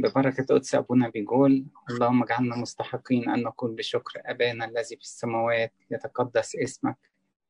[0.00, 6.56] ببركة قدس أبونا بيقول اللهم اجعلنا مستحقين أن نقول بشكر أبانا الذي في السماوات يتقدس
[6.56, 6.96] اسمك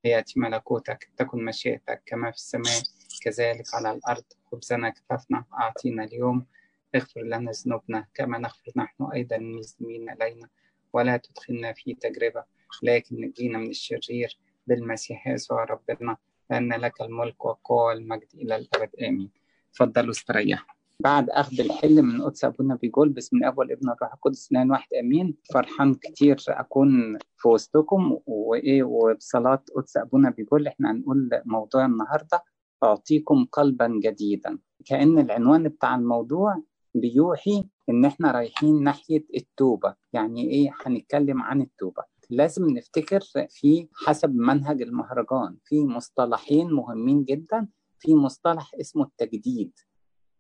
[0.05, 2.83] ليأتي ملكوتك تكن مشيئتك كما في السماء
[3.23, 4.25] كذلك على الأرض.
[4.53, 6.47] خبزنا كفافنا أعطينا اليوم.
[6.95, 10.49] اغفر لنا ذنوبنا كما نغفر نحن أيضا المسلمين إلينا.
[10.93, 12.45] ولا تدخلنا في تجربة
[12.83, 16.17] لكن نجينا من الشرير بالمسيح يسوع ربنا
[16.51, 18.91] لأن لك الملك والقوة والمجد إلى الأبد.
[19.03, 19.31] آمين.
[19.73, 24.71] تفضلوا استريحوا بعد أخذ الحل من قدس ابونا بيقول باسم الاب والابن والروح القدس اثنين
[24.71, 25.37] واحد آمين.
[25.55, 32.43] فرحان كتير أكون في وسطكم وإيه وبصلاه قدس ابونا بيقول إحنا هنقول موضوع النهارده
[32.83, 34.59] أعطيكم قلبا جديدا.
[34.87, 36.63] كأن العنوان بتاع الموضوع
[36.95, 39.95] بيوحي إن إحنا رايحين ناحية التوبة.
[40.13, 42.03] يعني إيه؟ هنتكلم عن التوبة.
[42.31, 47.69] لازم نفتكر في حسب منهج المهرجان في مصطلحين مهمين جدا
[47.99, 49.73] في مصطلح اسمه التجديد.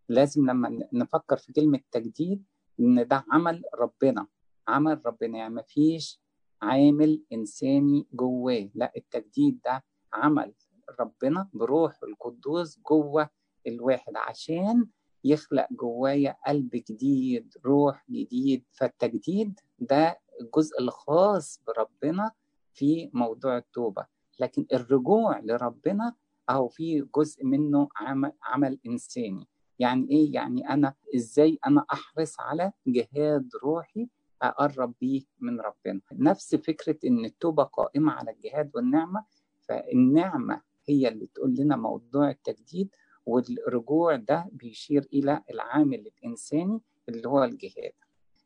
[0.08, 2.44] لازم لما نفكر في كلمة تجديد
[2.80, 4.26] إن ده عمل ربنا.
[4.68, 6.20] عمل ربنا يعني مفيش
[6.62, 8.70] عامل إنساني جواه.
[8.74, 10.54] لا التجديد ده عمل
[11.00, 13.30] ربنا بروح القدوس جوه
[13.66, 14.86] الواحد عشان
[15.24, 18.64] يخلق جوايا قلب جديد روح جديد.
[18.72, 22.30] فالتجديد ده الجزء الخاص بربنا
[22.74, 24.06] في موضوع التوبة.
[24.40, 26.14] لكن الرجوع لربنا
[26.50, 29.48] أو في جزء منه عمل, عمل إنساني.
[29.78, 34.08] يعني إيه؟ يعني أنا إزاي أنا أحرص على جهاد روحي
[34.42, 36.00] أقرب بيه من ربنا.
[36.12, 39.24] نفس فكرة إن التوبة قائمة على الجهاد والنعمة
[39.60, 42.94] فالنعمة هي اللي تقول لنا موضوع التجديد
[43.26, 47.92] والرجوع ده بيشير إلى العامل الإنساني اللي هو الجهاد.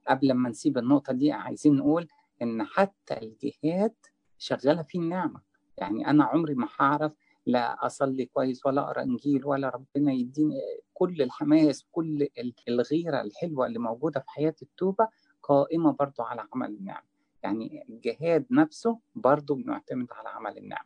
[0.08, 2.08] قبل ما نسيب النقطة دي عايزين نقول
[2.42, 3.94] إن حتى الجهاد
[4.38, 5.40] شغالة فيه النعمة.
[5.78, 7.12] يعني أنا عمري ما هعرف
[7.46, 10.54] لا أصلي كويس ولا أقرأ إنجيل ولا ربنا يديني
[10.94, 12.28] كل الحماس كل
[12.68, 15.08] الغيرة الحلوة اللي موجودة في حياة التوبة
[15.42, 17.02] قائمة برضو على عمل النعم.
[17.42, 20.84] يعني الجهاد نفسه برضو بنعتمد على عمل النعم.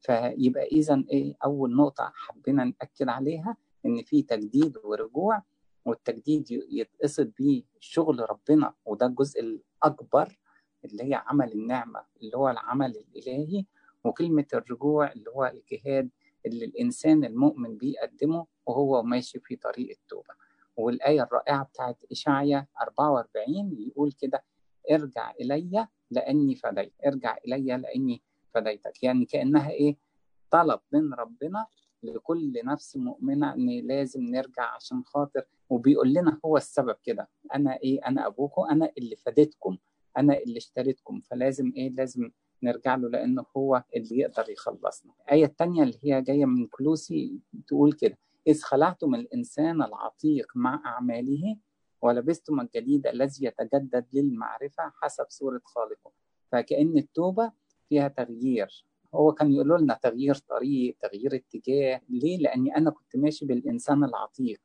[0.00, 5.42] فيبقى إذا إيه أول نقطة حبينا نأكد عليها إن في تجديد ورجوع
[5.84, 10.38] والتجديد يتقصد بيه شغل ربنا وده الجزء الأكبر
[10.84, 13.64] اللي هي عمل النعمة اللي هو العمل الإلهي.
[14.08, 16.10] وكلمة الرجوع اللي هو الجهاد
[16.46, 20.34] اللي الإنسان المؤمن بيقدمه وهو ماشي في طريق التوبة.
[20.76, 24.44] والآية الرائعة بتاعت إشعيا 44 يقول كده
[24.90, 28.22] ارجع إلي لأني فديت ارجع إلي لأني
[28.54, 29.02] فديتك.
[29.02, 29.96] يعني كأنها إيه؟
[30.50, 31.66] طلب من ربنا
[32.02, 38.06] لكل نفس مؤمنة إن لازم نرجع عشان خاطر وبيقول لنا هو السبب كده أنا إيه؟
[38.06, 39.78] أنا أبوكم أنا اللي فديتكم
[40.16, 42.30] أنا اللي اشتريتكم فلازم إيه؟ لازم
[42.62, 45.12] نرجع له لأنه هو اللي يقدر يخلصنا.
[45.24, 51.56] الآية الثانية اللي هي جاية من كلوسي تقول كده إذ خلعتم الإنسان العتيق مع أعماله
[52.02, 56.12] ولبستم الجديد الذي يتجدد للمعرفة حسب صورة خالقه.
[56.52, 57.52] فكأن التوبة
[57.88, 58.84] فيها تغيير.
[59.14, 62.00] هو كان يقول لنا تغيير طريق تغيير اتجاه.
[62.08, 64.60] ليه؟ لأني أنا كنت ماشي بالإنسان العتيق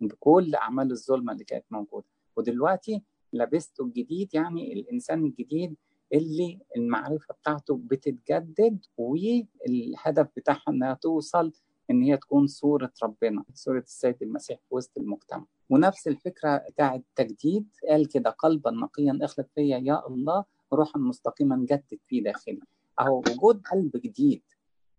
[0.00, 2.06] بكل أعمال الظلمة اللي كانت موجودة.
[2.36, 3.02] ودلوقتي
[3.32, 5.76] لبسته الجديد يعني الإنسان الجديد
[6.12, 11.52] اللي المعرفة بتاعته بتتجدد والهدف بتاعها إنها توصل
[11.90, 15.44] إن هي تكون صورة ربنا صورة السيد المسيح في وسط المجتمع.
[15.70, 21.98] ونفس الفكرة بتاع التجديد قال كده قلبا نقيا أخلق فيا يا الله روحا مستقيما جدد
[22.06, 22.60] في داخلي.
[23.00, 24.42] أو وجود قلب جديد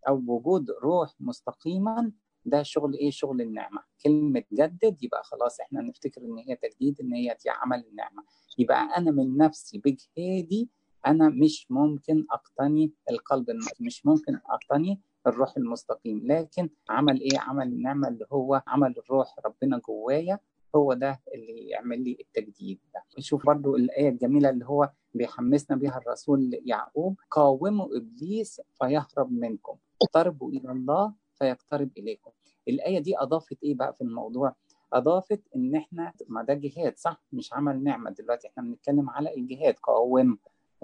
[0.08, 2.12] أو وجود روح مستقيما
[2.46, 3.84] ده شغل إيه؟ شغل النعمة.
[4.04, 8.24] كلمة جدد يبقى خلاص إحنا نفتكر إن هي تجديد إن هي دي عمل النعمة.
[8.58, 10.70] يبقى أنا من نفسي بجهادي
[11.08, 13.46] أنا مش ممكن أقتني القلب
[13.82, 16.22] مش ممكن أقتني الروح المستقيم.
[16.28, 20.40] لكن عمل إيه؟ عمل النعمه اللي هو عمل الروح ربنا جوايا
[20.76, 23.04] هو ده اللي يعمل لي التجديد ده.
[23.18, 30.52] نشوف برضو الآية الجميلة اللي هو بيحمسنا بها الرسول يعقوب قاوموا إبليس فيهرب منكم اقتربوا
[30.52, 32.32] إلى الله فيقترب إليكم.
[32.68, 34.56] الآية دي أضافت إيه بقى في الموضوع؟
[34.94, 39.74] أضافت إن إحنا ما ده جهاد صح؟ مش عمل نعمة دلوقتي إحنا بنتكلم على الجهاد
[39.84, 40.38] قاوم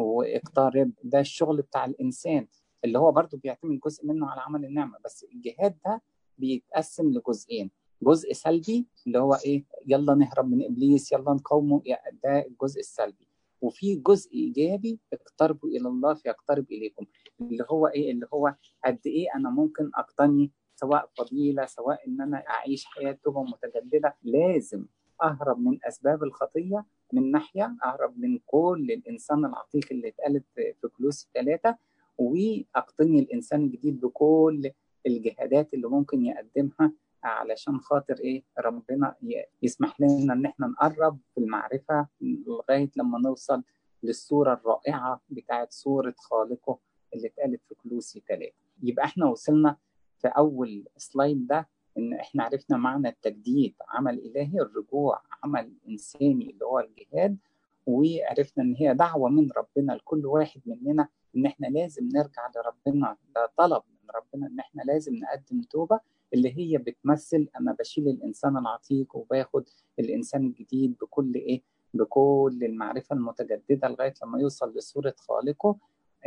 [0.03, 2.47] واقترب ده الشغل بتاع الإنسان
[2.85, 6.01] اللي هو برضو بيعتمد جزء منه على عمل النعمة بس الجهاد ده
[6.37, 11.81] بيتقسم لجزئين جزء سلبي اللي هو إيه يلا نهرب من إبليس يلا نقاومه
[12.23, 13.27] ده الجزء السلبي
[13.61, 17.05] وفي جزء إيجابي اقتربوا إلى الله فيقترب إليكم
[17.41, 18.55] اللي هو إيه اللي هو
[18.85, 24.85] قد إيه أنا ممكن أقتني سواء فضيلة سواء إن أنا أعيش حياه متجددة لازم
[25.23, 31.29] أهرب من أسباب الخطية من ناحية أهرب من كل الإنسان العتيق اللي اتقالت في كلوس
[31.33, 31.77] ثلاثة
[32.17, 34.71] وأقتني الإنسان الجديد بكل
[35.07, 39.15] الجهادات اللي ممكن يقدمها علشان خاطر إيه؟ ربنا
[39.61, 43.63] يسمح لنا إن إحنا نقرب في المعرفة لغاية لما نوصل
[44.03, 46.79] للصورة الرائعة بتاعت صورة خالقه
[47.13, 48.53] اللي اتقالت في كلوسي ثلاثة
[48.83, 49.77] يبقى إحنا وصلنا
[50.17, 56.65] في أول سلايد ده إن إحنا عرفنا معنى التجديد عمل إلهي الرجوع عمل إنساني اللي
[56.65, 57.37] هو الجهاد
[57.85, 63.51] وعرفنا إن هي دعوة من ربنا لكل واحد مننا إن إحنا لازم نرجع لربنا ده
[63.57, 65.99] طلب من ربنا إن إحنا لازم نقدم توبة
[66.33, 69.63] اللي هي بتمثل أنا بشيل الإنسان العتيق وباخد
[69.99, 71.61] الإنسان الجديد بكل إيه؟
[71.93, 75.75] بكل المعرفة المتجددة لغاية لما يوصل لصورة خالقه.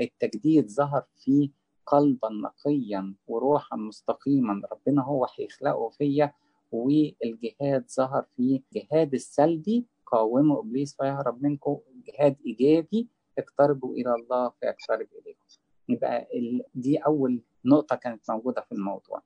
[0.00, 1.50] التجديد ظهر فيه
[1.86, 6.32] قلبا نقيا وروحا مستقيما ربنا هو هيخلقه فيا
[6.72, 13.08] والجهاد ظهر فيه جهاد السلبي قاوموا إبليس فيهرب منكم جهاد إيجابي
[13.38, 15.46] اقتربوا إلى الله فيقترب إليكم.
[15.88, 16.28] يبقى
[16.74, 19.22] دي أول نقطة كانت موجودة في الموضوع.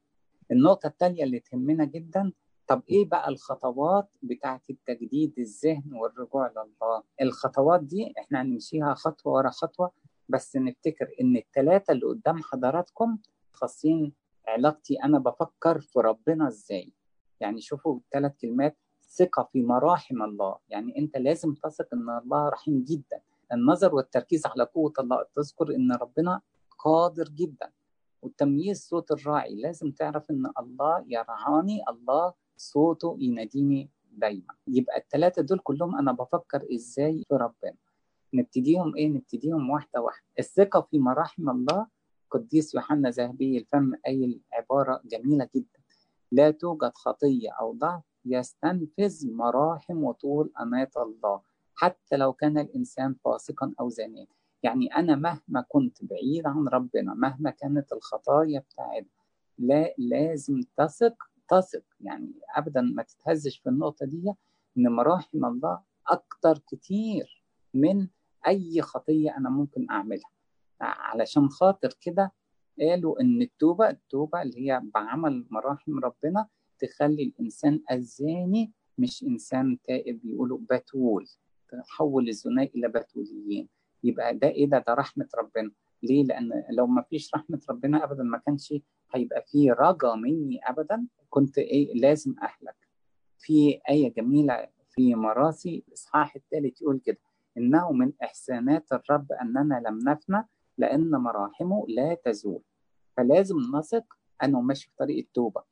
[0.52, 2.32] النقطة الثانية اللي تهمنا جدا
[2.66, 9.50] طب إيه بقى الخطوات بتاعة التجديد الذهن والرجوع لله الخطوات دي إحنا هنمشيها خطوة ورا
[9.50, 9.90] خطوة
[10.28, 13.19] بس نفتكر إن الثلاثه اللي قدام حضراتكم
[13.52, 14.12] خاصين
[14.48, 16.93] علاقتي أنا بفكر في ربنا إزاي.
[17.40, 18.78] يعني شوفوا الثلاث كلمات
[19.08, 20.56] ثقة في مراحم الله.
[20.68, 23.20] يعني أنت لازم تثق إن الله رحيم جدا.
[23.52, 26.40] النظر والتركيز على قوة الله تذكر إن ربنا
[26.78, 27.72] قادر جدا.
[28.22, 34.54] وتمييز صوت الراعي لازم تعرف إن الله يرعاني الله صوته يناديني دايما.
[34.68, 37.76] يبقى الثلاثه دول كلهم أنا بفكر إزاي في ربنا.
[38.34, 40.26] نبتديهم إيه؟ نبتديهم واحدة واحدة.
[40.38, 41.86] الثقة في مراحم الله
[42.30, 45.75] قديس يوحنا ذهبي الفم قايل عبارة جميلة جدا.
[46.32, 51.40] لا توجد خطية أو ضعف يستنفذ مراحم وطول أناة الله
[51.75, 54.26] حتى لو كان الإنسان فاسقا أو زانيا
[54.62, 59.08] يعني أنا مهما كنت بعيد عن ربنا مهما كانت الخطايا بتاعتنا
[59.58, 61.14] لا لازم تثق
[61.49, 61.82] تثق.
[62.00, 64.32] يعني أبدا ما تتهزش في النقطة دي
[64.79, 67.43] إن مراحم الله أكتر كتير
[67.75, 68.08] من
[68.46, 70.31] أي خطية أنا ممكن أعملها.
[70.81, 72.32] علشان خاطر كده
[72.81, 76.46] قالوا إن التوبة التوبة اللي هي بعمل مراحم ربنا
[76.78, 81.26] تخلي الإنسان الزاني مش إنسان تائب يقولوا بتول
[81.87, 83.69] تحول الزناء إلى بتوليين.
[84.05, 85.70] يبقى ده إيه؟ ده ده رحمة ربنا.
[86.02, 88.75] ليه؟ لأن لو ما فيش رحمة ربنا أبدا ما كانش
[89.14, 91.06] هيبقى في رجا مني أبدا.
[91.31, 92.76] كنت إيه؟ لازم أهلك.
[93.38, 97.19] في آية جميلة في مراسي الإصحاح الثالث يقول كده
[97.56, 100.44] إنه من إحسانات الرب أننا لم نفنى
[100.78, 102.62] لأن مراحمه لا تزول.
[103.17, 104.05] فلازم نثق
[104.44, 105.62] أنه ماشي في طريق التوبة.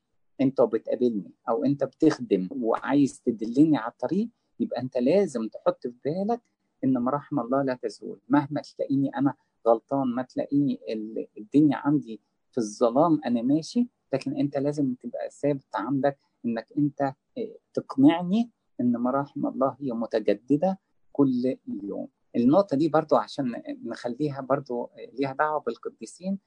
[0.40, 4.28] أنت بتقابلني أو أنت بتخدم وعايز تدلني على الطريق
[4.60, 6.40] يبقى أنت لازم تحط في بالك
[6.84, 8.20] إن مراحم الله لا تزول.
[8.28, 9.34] مهما تلاقيني أنا
[9.66, 10.80] غلطان ما تلاقيني
[11.38, 12.20] الدنيا عندي
[12.52, 13.88] في الظلام أنا ماشي.
[14.12, 17.12] لكن أنت لازم تبقى ثابت عندك إنك أنت
[17.74, 18.50] تقنعني
[18.80, 20.78] إن مراحم الله هي متجددة
[21.12, 22.08] كل يوم.
[22.36, 26.38] النقطة دي برضو عشان نخليها برضو ليها دعوة بالقديسين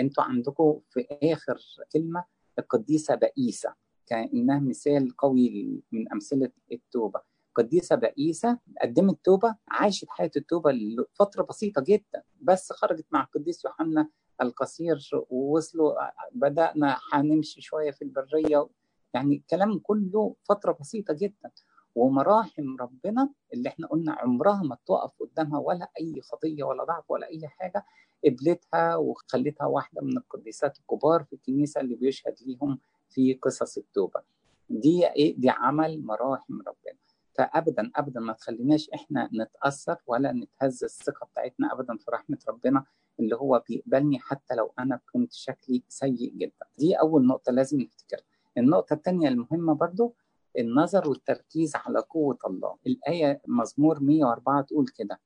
[0.00, 1.58] أنتوا عندكم في آخر
[1.92, 2.24] كلمة
[2.58, 3.74] القديسة بئيسة
[4.06, 7.20] كأنها مثال قوي من أمثلة التوبة.
[7.54, 14.08] قديسة بئيسة قدمت توبة عاشت حياة التوبة لفترة بسيطة جدا بس خرجت مع القديس يوحنا
[14.40, 15.92] القصير ووصلوا
[16.32, 18.68] بدأنا هنمشي شوية في البرية
[19.14, 21.50] يعني الكلام كله فترة بسيطة جدا.
[21.94, 27.26] ومراحم ربنا اللي إحنا قلنا عمرها ما تقف قدامها ولا أي خطية ولا ضعف ولا
[27.26, 27.84] أي حاجة
[28.24, 32.78] قبلتها وخلتها واحدة من القديسات الكبار في الكنيسة اللي بيشهد ليهم
[33.10, 34.22] في قصص التوبة.
[34.70, 36.98] دي إيه؟ دي عمل مراحم ربنا.
[37.34, 42.84] فابدا ابدا ما تخليناش إحنا نتأثر ولا نتهز الثقة بتاعتنا ابدا في رحمة ربنا
[43.20, 46.66] اللي هو بيقبلني حتى لو أنا كنت شكلي سيء جدا.
[46.78, 48.24] دي أول نقطة لازم نفتكرها.
[48.58, 50.14] النقطة الثانية المهمة برضو
[50.58, 52.76] النظر والتركيز على قوة الله.
[52.86, 55.20] الآية مزمور 104 تقول كده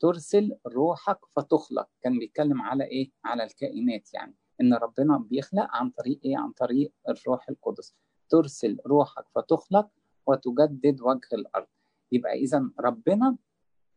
[0.00, 1.88] ترسل روحك فتخلق.
[2.02, 4.34] كان بيتكلم على إيه؟ على الكائنات يعني.
[4.60, 7.94] إن ربنا بيخلق عن طريق إيه؟ عن طريق الروح القدس.
[8.28, 9.88] ترسل روحك فتخلق
[10.26, 11.66] وتجدد وجه الأرض.
[12.12, 13.36] يبقى إذا ربنا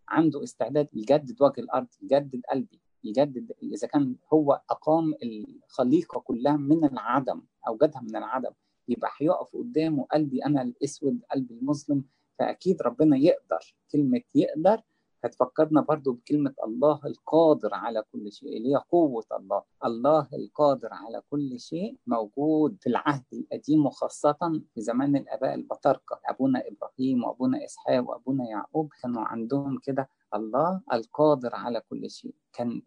[0.08, 6.86] عنده استعداد يجدد وجه الأرض يجدد قلبي يجدد إذا كان هو أقام الخليقة كلها من
[6.86, 8.52] العدم أوجدها من العدم.
[8.90, 12.04] يبقى هيقف قدامه قلبي أنا الأسود قلبي المظلم
[12.40, 13.76] فأكيد ربنا يقدر.
[13.92, 14.82] كلمة يقدر
[15.24, 19.62] هتفكرنا برضو بكلمة الله القادر على كل شيء اللي هي قوة الله.
[19.86, 26.64] الله القادر على كل شيء موجود في العهد القديم وخاصة في زمان الآباء البطاركة أبونا
[26.68, 30.10] إبراهيم وأبونا إسحاق وأبونا يعقوب كانوا عندهم كده.
[30.36, 32.34] الله القادر على كل شيء.
[32.54, 32.82] كان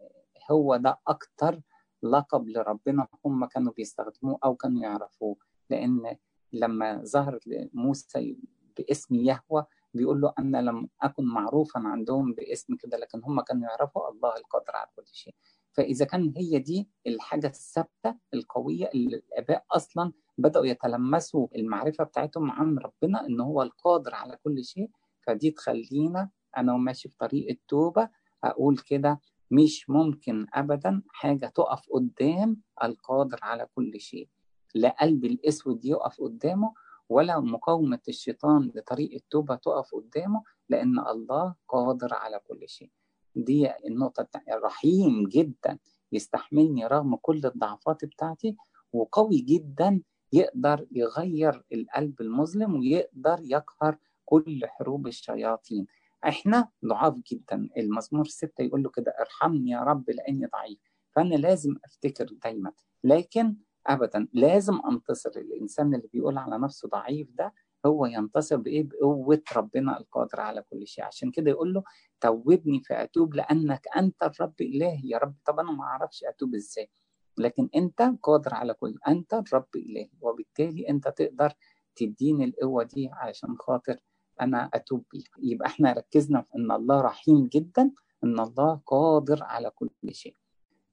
[0.50, 1.60] هو ده أكتر
[2.02, 5.36] لقب لربنا هم كانوا بيستخدموه أو كانوا يعرفوه.
[5.72, 6.16] لأن
[6.52, 7.38] لما ظهر
[7.74, 8.36] موسى
[8.78, 9.64] باسم يهوى
[9.94, 14.76] بيقول له أنا لم أكن معروفا عندهم باسم كده لكن هم كانوا يعرفوا الله القادر
[14.76, 15.34] على كل شيء.
[15.72, 22.78] فإذا كان هي دي الحاجة الثابتة القوية اللي الآباء أصلا بدأوا يتلمسوا المعرفة بتاعتهم عن
[22.78, 24.90] ربنا إن هو القادر على كل شيء
[25.26, 28.08] فدي تخلينا أنا وماشي في طريق التوبة
[28.44, 34.28] أقول كده مش ممكن أبدا حاجة تقف قدام القادر على كل شيء.
[34.74, 36.74] لا قلب الأسود يقف قدامه
[37.08, 42.90] ولا مقاومة الشيطان لطريق التوبة تقف قدامه لأن الله قادر على كل شيء.
[43.36, 43.70] دي
[44.18, 45.78] الثانية رحيم جدا
[46.12, 48.56] يستحملني رغم كل الضعفات بتاعتي
[48.92, 50.02] وقوي جدا
[50.32, 55.86] يقدر يغير القلب المظلم ويقدر يقهر كل حروب الشياطين.
[56.28, 57.68] إحنا ضعاف جدا.
[57.76, 60.78] المزمور ستة يقول له كده ارحمني يا رب لأني ضعيف.
[61.16, 62.72] فأنا لازم أفتكر دايما.
[63.04, 64.28] لكن ابدا.
[64.32, 65.30] لازم أنتصر.
[65.36, 67.54] الإنسان اللي بيقول على نفسه ضعيف ده
[67.86, 71.04] هو ينتصر بإيه؟ بقوة ربنا القادر على كل شيء.
[71.04, 71.82] عشان كده يقول له
[72.20, 75.34] توبني فأتوب لأنك أنت الرب إلهي يا رب.
[75.44, 76.90] طب أنا ما أعرفش أتوب إزاي.
[77.38, 80.10] لكن أنت قادر على كل أنت الرب إلهي.
[80.20, 81.52] وبالتالي أنت تقدر
[81.96, 83.96] تديني القوة دي علشان خاطر
[84.40, 85.24] أنا أتوب بيها.
[85.38, 87.90] يبقى إحنا ركزنا في إن الله رحيم جدا
[88.24, 90.36] إن الله قادر على كل شيء.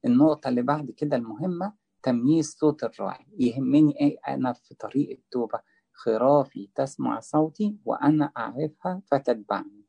[0.04, 3.26] النقطة اللي بعد كده المهمة تمييز صوت الراعي.
[3.38, 5.60] يهمني إيه؟ أنا في طريق التوبة.
[5.92, 9.84] خرافي تسمع صوتي وأنا أعرفها فتتبعني.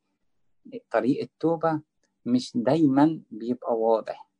[0.90, 1.80] طريق التوبة
[2.26, 4.30] مش دايما بيبقى واضح.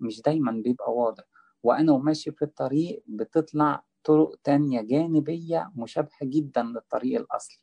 [0.00, 1.24] مش دايما بيبقى واضح.
[1.62, 7.58] وأنا وماشي في الطريق بتطلع طرق تانية جانبية مشابهة جدا للطريق الأصلي.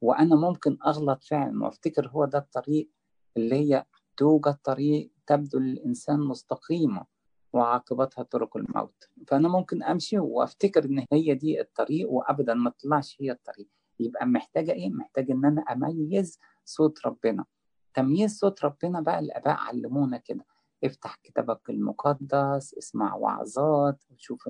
[0.00, 2.90] وأنا ممكن أغلط فعلا وأفتكر هو ده الطريق
[3.36, 3.84] اللي هي
[4.16, 7.06] توجد طريق تبدو للإنسان مستقيمة.
[7.52, 9.08] وعاقبتها طرق الموت.
[9.26, 13.68] فأنا ممكن أمشي وأفتكر إن هي دي الطريق وأبدا ما تطلعش هي الطريق.
[14.00, 17.44] يبقى محتاجة إيه؟ محتاجة إن أنا أميز صوت ربنا.
[17.94, 20.44] تمييز صوت ربنا بقى الآباء علمونا كده.
[20.84, 24.48] افتح كتابك المقدس اسمع وعظات شوف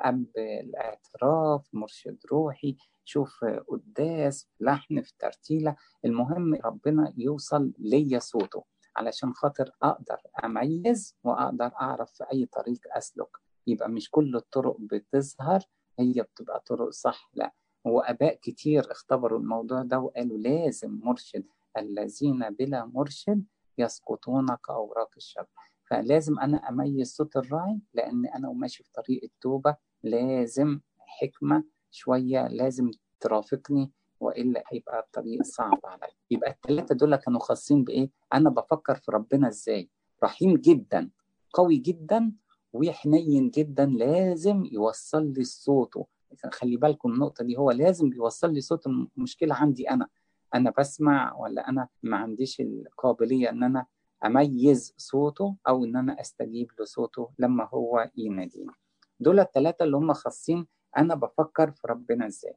[0.00, 5.76] أب الأعتراف مرشد روحي شوف قداس لحن في ترتيلة.
[6.04, 8.64] المهم ربنا يوصل ليا صوته.
[8.96, 13.28] علشان خاطر أقدر أميز وأقدر أعرف في أي طريق أسلك.
[13.66, 15.60] يبقى مش كل الطرق بتظهر
[15.98, 17.52] هي بتبقى طرق صح لا
[17.86, 21.44] هو آباء كتير اختبروا الموضوع ده وقالوا لازم مرشد
[21.78, 23.44] الذين بلا مرشد
[23.78, 25.46] يسقطون كأوراق الشجر
[25.90, 32.90] فلازم أنا أميز صوت الراعي لأن أنا وماشي في طريق التوبة لازم حكمة شوية لازم
[33.20, 36.14] ترافقني وإلا هيبقى الطريق صعب عليا.
[36.30, 39.90] يبقى الثلاثه دول كانوا خاصين بإيه؟ أنا بفكر في ربنا إزاي؟
[40.24, 41.10] رحيم جدا
[41.52, 42.32] قوي جدا
[42.72, 46.06] وحنين جدا لازم يوصل لي صوته.
[46.52, 50.08] خلي بالكم النقطة دي هو لازم بيوصل لي صوت المشكلة عندي أنا.
[50.54, 53.86] أنا بسمع ولا أنا ما عنديش القابلية إن أنا
[54.24, 58.72] أميز صوته أو إن أنا أستجيب لصوته لما هو يناديني.
[59.20, 60.66] دول الثلاثه اللي هم خاصين
[60.98, 62.54] أنا بفكر في ربنا إزاي.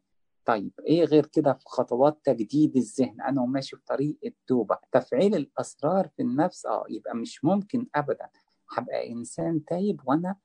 [0.49, 4.77] طيب إيه غير كده في خطوات تجديد الذهن؟ أنا وماشي في طريق التوبة.
[4.91, 8.29] تفعيل الأسرار في النفس آه يبقى مش ممكن ابدا.
[8.77, 10.35] هبقى إنسان تايب وأنا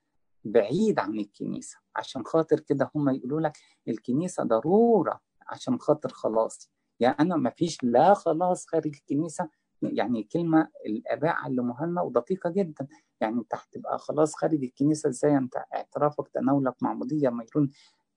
[0.44, 1.78] بعيد عن الكنيسة.
[1.96, 3.52] عشان خاطر كده هم يقولوا لك
[3.88, 6.70] الكنيسة ضرورة عشان خاطر خلاصي
[7.00, 9.48] يعني أنا ما فيش لا خلاص خارج الكنيسة.
[9.82, 12.86] يعني كلمة الأباء لنا ودقيقة جدا.
[13.20, 17.70] يعني أنت هتبقى خلاص خارج الكنيسة إزاي؟ أنت اعترافك تناولك معموديه ميرون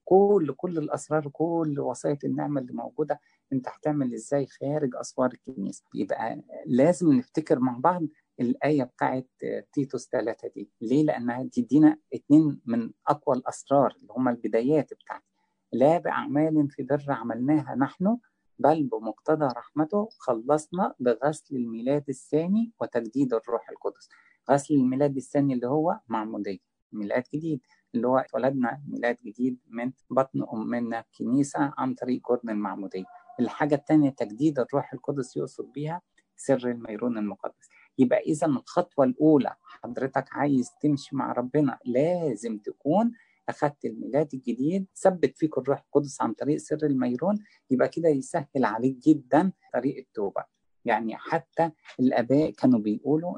[0.10, 3.20] كل كل الأسرار كل وصايا النعمة اللي موجودة
[3.54, 8.02] أنت هتعمل إزاي خارج أسوار الكنيسة؟ يبقى لازم نفتكر مع بعض
[8.40, 9.28] الآية بتاعت
[9.74, 10.70] تيتوس ثلاثة دي.
[10.82, 15.26] ليه؟ لأنها تدينا اتنين من أقوى الأسرار اللي هم البدايات بتاعتي.
[15.74, 18.18] لا بأعمال في بر عملناها نحن
[18.60, 24.10] بل بمقتضى رحمته خلصنا بغسل الميلاد الثاني وتجديد الروح القدس.
[24.52, 26.60] غسل الميلاد الثاني اللي هو معمودية
[26.92, 27.62] ميلاد جديد.
[27.96, 33.06] اللي هو اتولدنا ميلاد جديد من بطن أمنا الكنيسة عن طريق جرن المعمودية.
[33.39, 36.01] الحاجة الثانية تجديد الروح القدس يقصد بيها
[36.36, 37.70] سر الميرون المقدس.
[37.98, 43.12] يبقى إذا الخطوة الأولى حضرتك عايز تمشي مع ربنا لازم تكون
[43.50, 47.38] أخدت الميلاد الجديد ثبت فيك الروح القدس عن طريق سر الميرون
[47.72, 50.44] يبقى كده يسهل عليك جدا طريق التوبة.
[50.86, 53.34] يعني حتى الآباء كانوا بيقولوا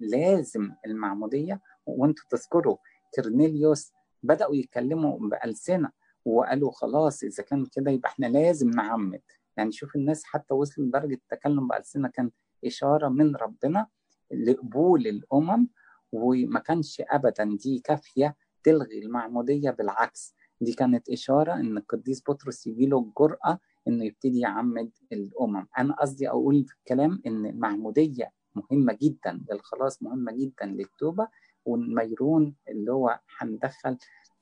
[0.00, 2.76] لازم المعمودية وأنتوا تذكروا
[3.16, 3.92] كرنيليوس
[4.22, 5.90] بدأوا يتكلموا بألسنة
[6.24, 9.20] وقالوا خلاص إذا كان كده يبقى إحنا لازم نعمد.
[9.56, 12.30] يعني شوف الناس حتى وصلوا لدرجة التكلم بألسنة كان
[12.64, 13.86] إشارة من ربنا
[14.30, 15.68] لقبول الأمم
[16.12, 22.86] وما كانش أبدا دي كافية تلغي المعمودية بالعكس دي كانت إشارة إن القديس بطرس يجي
[22.86, 25.66] له الجرأة إنه يبتدي يعمد الأمم.
[25.78, 31.28] أنا قصدي أقول في الكلام إن المعمودية مهمة جدا للخلاص مهمة جدا للتوبة
[31.64, 33.98] والميرون اللي هو هندخل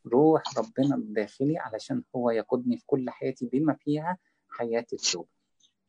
[0.07, 5.29] روح ربنا الداخلي علشان هو يقودني في كل حياتي بما فيها حياة التوبة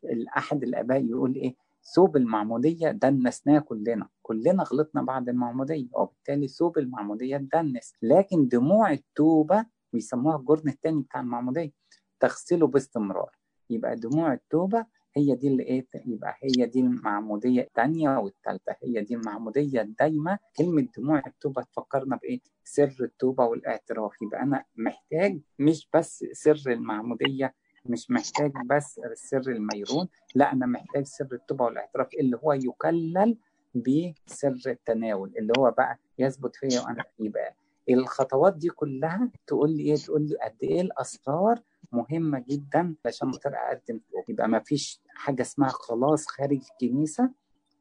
[0.04, 1.56] الأحد الآباء يقول إيه؟
[1.96, 4.08] ثوب المعمودية دنسناه كلنا.
[4.22, 5.88] كلنا غلطنا بعد المعمودية.
[5.94, 11.72] وبالتالي ثوب المعمودية دنس لكن دموع التوبة بيسموها الجرن الثاني بتاع المعمودية.
[12.20, 13.32] تغسله باستمرار.
[13.70, 19.16] يبقى دموع التوبة هي دي اللي إيه؟ يبقى هي دي المعمودية الثانية والثالثة هي دي
[19.16, 20.40] المعمودية الدايمة.
[20.58, 24.12] كلمة دموع التوبة تفكرنا بإيه؟ سر التوبة والاعتراف.
[24.22, 27.54] يبقى أنا محتاج مش بس سر المعمودية
[27.86, 33.38] مش محتاج بس سر الميرون لا أنا محتاج سر التوبة والاعتراف اللي هو يكلل
[33.76, 37.56] بسر التناول اللي هو بقى يثبت فيا وأنا يبقى.
[37.90, 41.60] الخطوات دي كلها تقول لي إيه؟ تقول لي قد إيه الأسرار
[41.92, 47.30] مهمة جدا عشان خاطر أقدم يبقى ما فيش حاجة اسمها خلاص خارج الكنيسة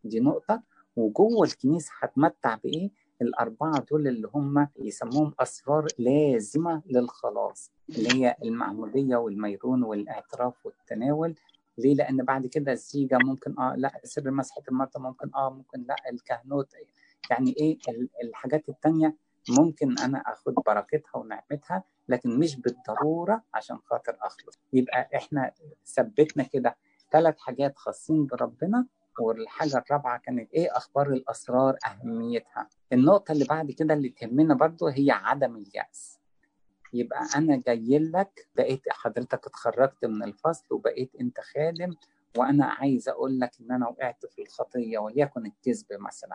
[0.04, 0.62] دي نقطة.
[0.96, 2.90] وجوه الكنيسة هتمتع بإيه؟
[3.22, 11.34] الأربعة دول اللي هم يسموهم أسرار لازمة للخلاص اللي هي المعمودية والميرون والإعتراف والتناول.
[11.78, 15.96] ليه؟ لأن بعد كده الزيجة ممكن آه لا سر مسحة المرضى ممكن آه ممكن لا.
[16.12, 16.74] الكهنوت
[17.30, 17.78] يعني إيه؟
[18.24, 19.16] الحاجات التانية
[19.50, 24.58] ممكن أنا آخد بركتها ونعمتها لكن مش بالضرورة عشان خاطر أخلص.
[24.72, 25.52] يبقى إحنا
[25.86, 26.76] ثبتنا كده
[27.12, 28.86] ثلاث حاجات خاصين بربنا
[29.20, 32.68] والحاجة الرابعة كانت إيه؟ أخبار الأسرار أهميتها.
[32.92, 36.18] النقطة اللي بعد كده اللي تهمنا برضو هي عدم اليأس.
[36.92, 41.94] يبقى أنا جاي لك بقيت حضرتك اتخرجت من الفصل وبقيت أنت خادم
[42.38, 46.34] وأنا عايز أقول لك إن أنا وقعت في الخطية وليكن الكذب مثلا.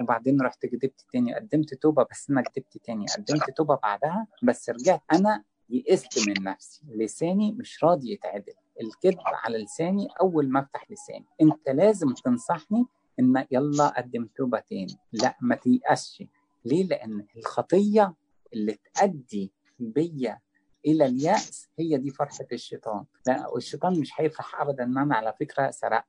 [0.00, 3.06] وبعدين رحت كدبت تاني قدمت توبة بس أنا كدبت تاني.
[3.16, 6.82] قدمت توبة بعدها بس رجعت أنا يئست من نفسي.
[6.88, 8.52] لساني مش راضي يتعدل.
[8.80, 11.24] الكذب على لساني أول ما أفتح لساني.
[11.42, 12.86] أنت لازم تنصحني
[13.20, 14.96] إن يلا قدم توبة تاني.
[15.12, 16.22] لا ما تيأسش.
[16.64, 18.14] ليه؟ لأن الخطية
[18.52, 20.38] اللي تأدي بيا
[20.86, 23.04] إلى اليأس هي دي فرحة الشيطان.
[23.26, 26.04] لا الشيطان مش هيفرح ابدا إن أنا على فكرة سرقت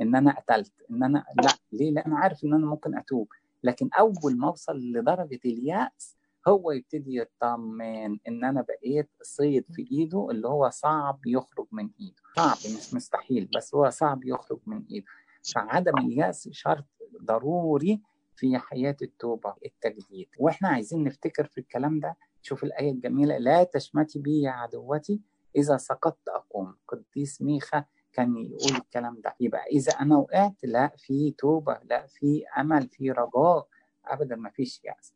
[0.00, 1.48] إن أنا قتلت إن أنا لا.
[1.72, 3.28] ليه؟ لأن عارف إن أنا ممكن أتوب.
[3.62, 6.16] لكن أول ما أوصل لدرجة اليأس
[6.48, 12.22] هو يبتدي يطمن إن أنا بقيت صيد في إيده اللي هو صعب يخرج من إيده.
[12.36, 15.06] صعب مش مستحيل بس هو صعب يخرج من إيده.
[15.54, 16.84] فعدم اليأس شرط
[17.22, 18.00] ضروري
[18.36, 20.28] في حياة التوبة التجديد.
[20.38, 25.20] وإحنا عايزين نفتكر في الكلام ده شوف الآية الجميلة لا تشمتي بي يا عدوتي
[25.56, 26.76] إذا سقطت أقوم.
[26.88, 29.34] قديس ميخا كان يقول الكلام ده.
[29.40, 33.68] يبقى إذا أنا وقعت لا في توبة لا في أمل في رجاء
[34.06, 35.12] أبدا ما فيش يأس.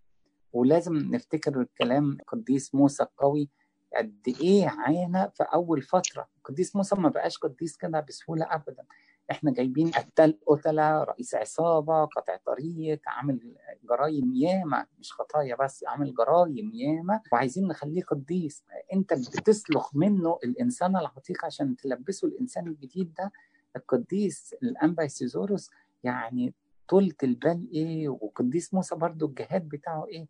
[0.52, 3.48] ولازم نفتكر الكلام قديس موسى القوي
[3.96, 6.28] قد إيه عانى في أول فترة.
[6.44, 8.84] قديس موسى ما بقاش قديس كده بسهولة أبدا.
[9.30, 13.56] إحنا جايبين قتال قتلة رئيس عصابة قطع طريق عامل
[13.90, 14.86] جرايم ياما.
[14.98, 17.20] مش خطايا بس عامل جرايم ياما.
[17.32, 18.64] وعايزين نخليه قديس.
[18.92, 23.32] أنت بتسلخ منه الإنسان العتيق عشان تلبسه الإنسان الجديد ده؟
[23.76, 25.70] القديس الانبا إيسيذوروس
[26.04, 26.54] يعني
[26.88, 30.28] طولة البال إيه وقديس موسى برضو الجهاد بتاعه إيه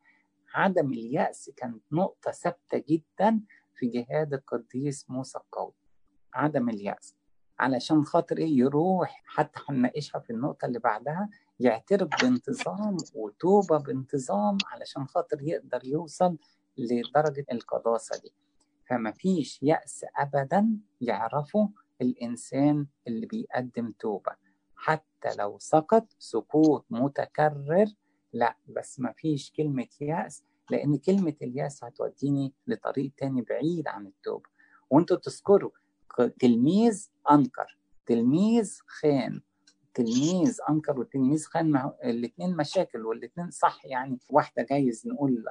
[0.54, 3.40] عدم اليأس كانت نقطة ثابتة جدا
[3.74, 5.72] في جهاد القديس موسى القوي
[6.34, 7.16] عدم اليأس.
[7.58, 11.28] علشان خاطر إيه يروح حتى هنناقشها في النقطة اللي بعدها
[11.60, 16.38] يعترف بانتظام وتوبة بانتظام علشان خاطر يقدر يوصل
[16.76, 18.32] لدرجة القداسة دي.
[18.88, 21.70] فما فيش يأس ابدا يعرفه
[22.02, 24.32] الإنسان اللي بيقدم توبة.
[24.76, 25.07] حتى
[25.38, 27.86] لو سقط سقوط متكرر
[28.32, 34.50] لا بس ما فيش كلمة يأس لأن كلمة اليأس هتوديني لطريق تاني بعيد عن التوبة.
[34.90, 35.70] وانتوا تذكروا
[36.40, 39.40] تلميذ أنكر تلميذ خان
[39.94, 45.44] تلميذ أنكر وتلميذ خان الاثنين مشاكل والاثنين صح يعني واحدة جايز نقول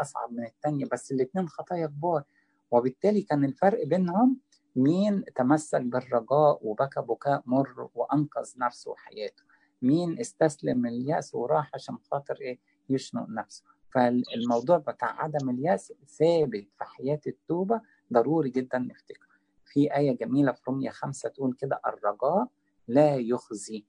[0.00, 2.22] أصعب من الثانية بس الاثنين خطايا كبار.
[2.70, 4.40] وبالتالي كان الفرق بينهم
[4.76, 9.42] مين تمسك بالرجاء وبكى بكاء مر وأنقذ نفسه وحياته؟
[9.82, 12.58] مين استسلم اليأس وراح عشان خاطر إيه؟
[12.88, 13.64] يشنق نفسه.
[13.94, 17.80] فالموضوع بتاع عدم اليأس ثابت في حياة التوبة
[18.12, 19.34] ضروري جدا نفتكره.
[19.64, 22.48] في آية جميلة في رومية خمسة تقول كده الرجاء
[22.88, 23.84] لا يخزي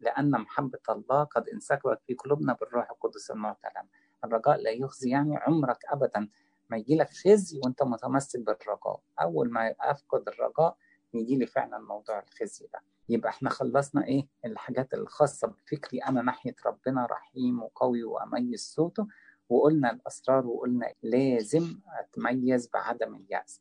[0.00, 3.88] لأن محبة الله قد انسكبت في قلوبنا بالروح القدس المعتلم
[4.24, 6.28] الرجاء لا يخزي يعني عمرك أبدا.
[6.70, 9.00] ما يجي لك خزي وانت متمسك بالرجاء.
[9.20, 10.76] أول ما أفقد الرجاء
[11.14, 12.80] يجي لي فعلا موضوع الخزي ده.
[13.08, 19.06] يبقى إحنا خلصنا إيه؟ الحاجات الخاصة بفكري أنا ناحية ربنا رحيم وقوي وأميز صوته
[19.48, 23.60] وقلنا الأسرار وقلنا لازم أتميز بعدم اليأس.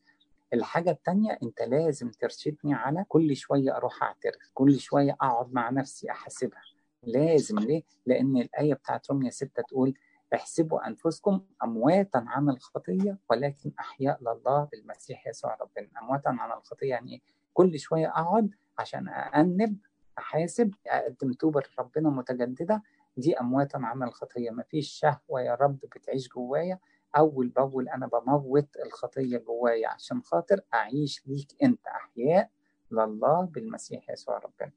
[0.53, 6.11] الحاجة التانية أنت لازم ترشدني على كل شوية أروح أعترف كل شوية أقعد مع نفسي
[6.11, 6.61] أحاسبها.
[7.03, 9.93] لازم ليه؟ لأن الآية بتاعت رومية 6 تقول
[10.33, 15.87] احسبوا أنفسكم أمواتا عن الخطية ولكن أحياء لله بالمسيح يسوع ربنا.
[16.01, 17.21] أمواتا عن الخطية يعني إيه؟
[17.53, 19.77] كل شوية أقعد عشان أأنب
[20.17, 22.83] أحاسب أقدم توبة لربنا متجددة.
[23.17, 24.51] دي أمواتا عن الخطية.
[24.51, 26.79] مفيش شهوة يا رب بتعيش جوايا.
[27.17, 31.87] أول بأول أنا بموت الخطية جوايا عشان خاطر أعيش ليك أنت.
[31.87, 32.49] أحياء
[32.91, 34.71] لله بالمسيح يسوع ربنا.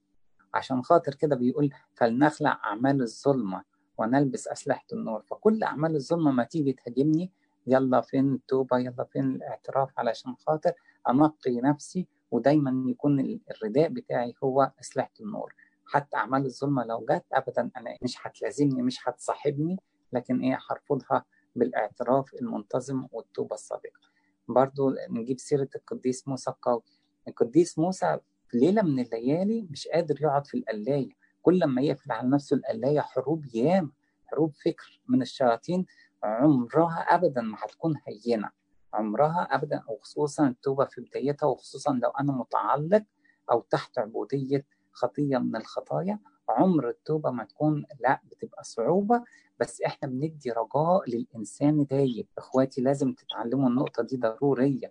[0.55, 3.65] عشان خاطر كده بيقول فلنخلع أعمال الظلمة.
[3.99, 5.23] ونلبس أسلحة النور.
[5.23, 7.31] فكل أعمال الظلمة ما تيجي تهاجمني
[7.67, 10.73] يلا فين التوبة؟ يلا فين الاعتراف علشان خاطر
[11.09, 15.55] أنقي نفسي ودايما يكون الرداء بتاعي هو أسلحة النور.
[15.87, 19.77] حتى أعمال الظلمة لو جت أبدا أنا مش هتلازمني مش هتصاحبني
[20.13, 21.25] لكن إيه هرفضها
[21.57, 24.01] بالاعتراف المنتظم والتوبة الصادقة.
[24.49, 26.83] برضو نجيب سيرة القديس موسى القوي.
[27.29, 28.19] القديس موسى
[28.55, 31.09] ليلة من الليالي مش قادر يقعد في القلاية.
[31.47, 33.91] كل ما يقفل على نفسه القلاية حروب ياما
[34.27, 35.87] حروب فكر من الشياطين
[36.23, 38.51] عمرها أبدا ما هتكون هينة.
[38.95, 43.05] عمرها أبدا وخصوصا التوبة في بدايتها وخصوصا لو أنا متعلق
[43.51, 49.23] أو تحت عبودية خطية من الخطايا عمر التوبة ما تكون لا بتبقى صعوبة.
[49.61, 54.91] بس إحنا بندي رجاء للإنسان تايب إخواتي لازم تتعلموا النقطة دي ضرورية.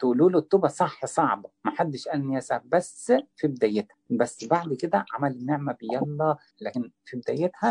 [0.00, 4.74] تقولوا له التوبة صح صعبة ما حدش قال هي صعبة بس في بدايتها بس بعد
[4.74, 7.70] كده عمل النعمة بيلا لكن في بدايتها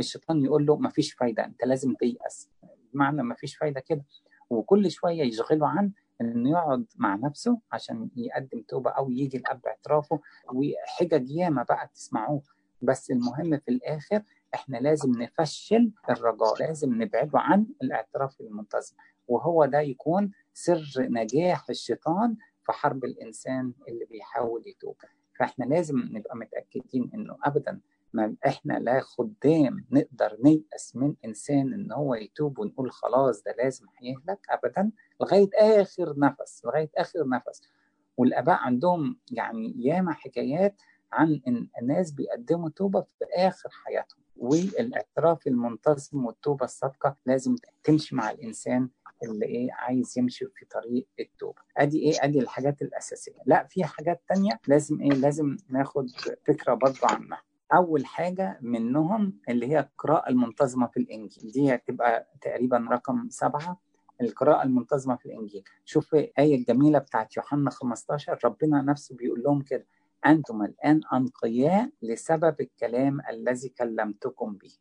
[0.00, 2.48] الشيطان يقول له ما فيش فايدة أنت لازم تيأس
[2.94, 4.04] بمعنى ما فيش فايدة كده
[4.50, 10.20] وكل شوية يشغله عن إنه يقعد مع نفسه عشان يقدم توبة أو يجي لأب اعترافه
[10.54, 12.42] وحجج ياما بقى تسمعوه
[12.82, 14.22] بس المهم في الآخر
[14.54, 18.96] إحنا لازم نفشل الرجاء لازم نبعده عن الاعتراف المنتظم
[19.28, 20.30] وهو ده يكون
[20.64, 24.96] سر نجاح الشيطان في حرب الإنسان اللي بيحاول يتوب.
[25.38, 27.80] فإحنا لازم نبقى متأكدين إنه ابدا
[28.12, 33.86] ما إحنا لا خدام نقدر نيأس من إنسان إن هو يتوب ونقول خلاص ده لازم
[33.98, 37.62] هيهلك ابدا لغاية آخر نفس لغاية آخر نفس.
[38.16, 40.74] والأباء عندهم يعني ياما حكايات
[41.12, 44.20] عن إن الناس بيقدموا توبة في آخر حياتهم.
[44.36, 48.88] والأعتراف المنتظم والتوبة الصادقة لازم تمشي مع الإنسان
[49.22, 53.32] اللي إيه عايز يمشي في طريق التوبه أدي إيه؟ أدي الحاجات الأساسية.
[53.46, 56.10] لا في حاجات تانية لازم إيه؟ لازم ناخد
[56.46, 57.42] فكرة برضه عنها.
[57.74, 61.50] أول حاجة منهم اللي هي القراءة المنتظمة في الإنجيل.
[61.52, 63.80] دي هتبقى تقريبا رقم سبعة
[64.20, 65.64] القراءة المنتظمة في الإنجيل.
[65.84, 69.86] شوف الآية الجميلة بتاعت يوحنا 15 ربنا نفسه بيقول لهم كده
[70.26, 74.72] أنتم الآن أنقياء لسبب الكلام الذي كلمتكم به.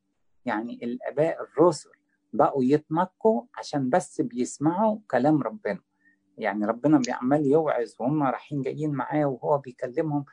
[0.45, 1.89] يعني الآباء الرسل
[2.33, 5.79] بقوا يتنقوا عشان بس بيسمعوا كلام ربنا.
[6.37, 10.25] يعني ربنا بيعمل يوعظ وهم رايحين جايين معاه وهو بيكلمهم.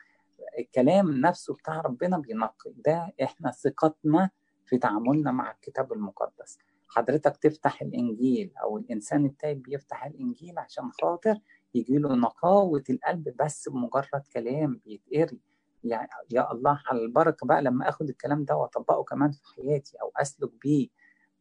[0.59, 4.29] الكلام نفسه بتاع ربنا بينقي ده إحنا ثقتنا
[4.65, 6.57] في تعاملنا مع الكتاب المقدس.
[6.87, 11.39] حضرتك تفتح الإنجيل أو الإنسان التايب بيفتح الإنجيل عشان خاطر
[11.75, 15.39] يجي له نقاوة القلب بس بمجرد كلام بيتقري.
[15.83, 20.11] يعني يا الله على البركة بقى لما آخد الكلام ده وأطبقه كمان في حياتي أو
[20.17, 20.87] أسلك بيه.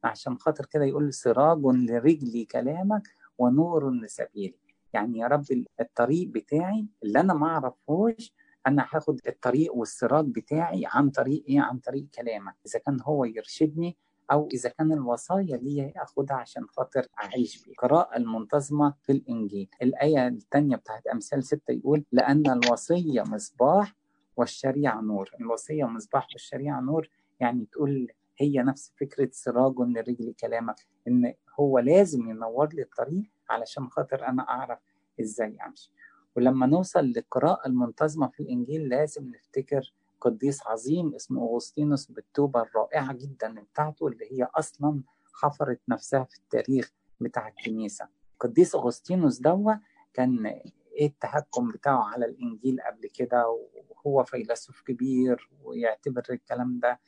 [0.04, 3.02] عشان خاطر كده يقول سراج لرجلي كلامك
[3.38, 4.54] ونور لسبيلي.
[4.92, 5.44] يعني يا رب
[5.80, 8.32] الطريق بتاعي اللي أنا ما أعرفهوش
[8.66, 13.96] أنا هاخد الطريق والسراج بتاعي عن طريق إيه؟ عن طريق كلامك إذا كان هو يرشدني
[14.32, 19.68] أو إذا كان الوصايا لي اخدها عشان خاطر أعيش بيه القراءة المنتظمة في الإنجيل.
[19.82, 23.94] الآية الثانية بتاعت أمثال ستة يقول لأن الوصية مصباح
[24.36, 25.30] والشريعة نور.
[25.40, 27.08] الوصية مصباح والشريعة نور
[27.40, 30.76] يعني تقول هي نفس فكرة سراج لرجل كلامك
[31.08, 34.78] إن هو لازم ينور لي الطريق علشان خاطر أنا أعرف
[35.20, 35.92] إزاي أمشي.
[36.36, 43.60] ولما نوصل للقراءة المنتظمة في الإنجيل لازم نفتكر قديس عظيم اسمه أغسطينوس بالتوبة الرائعة جدا
[43.60, 45.02] بتاعته اللي هي أصلا
[45.34, 48.08] حفرت نفسها في التاريخ بتاع الكنيسة.
[48.40, 49.72] قديس أغسطينوس دوا
[50.14, 57.00] كان إيه التهكم بتاعه على الإنجيل قبل كده؟ وهو فيلسوف كبير ويعتبر الكلام ده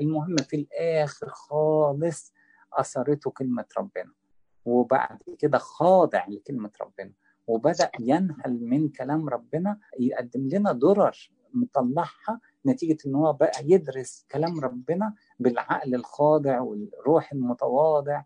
[0.00, 2.32] المهم في الآخر خالص
[2.72, 4.12] أثرته كلمة ربنا
[4.64, 7.12] وبعد كده خاضع لكلمة ربنا
[7.46, 14.60] وبدأ ينهل من كلام ربنا يقدم لنا درر مطلعها نتيجة إن هو بقى يدرس كلام
[14.60, 18.22] ربنا بالعقل الخاضع والروح المتواضع.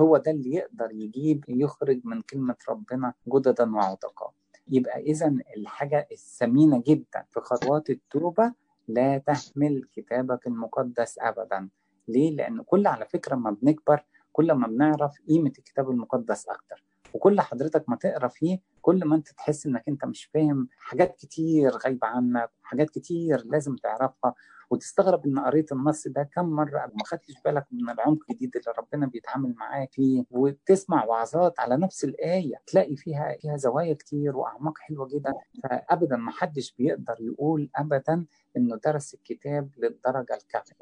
[0.00, 4.32] هو ده اللي يقدر يجيب يخرج من كلمة ربنا جددا وعتقاء
[4.68, 8.54] يبقى اذا الحاجة الثمينة جدا في خطوات التوبة
[8.88, 11.68] لا تهمل كتابك المقدس ابدا.
[12.08, 16.84] ليه؟ لأن كل على فكرة ما بنكبر كل ما بنعرف قيمة الكتاب المقدس أكتر.
[17.14, 21.70] وكل حضرتك ما تقرأ فيه كل ما أنت تحس إنك أنت مش فاهم حاجات كتير
[21.70, 24.34] غايبة عنك حاجات كتير لازم تعرفها.
[24.72, 29.06] وتستغرب إن قريت النص ده كم مرة وما خدتش بالك من العمق الجديد اللي ربنا
[29.06, 35.08] بيتعامل معاك فيه وتسمع وعظات على نفس الآية تلاقي فيها فيها زوايا كتير وأعماق حلوة
[35.08, 35.32] جدا.
[35.62, 40.74] فابدا ما حدش بيقدر يقول ابدا إنه درس الكتاب للدرجة الكافية.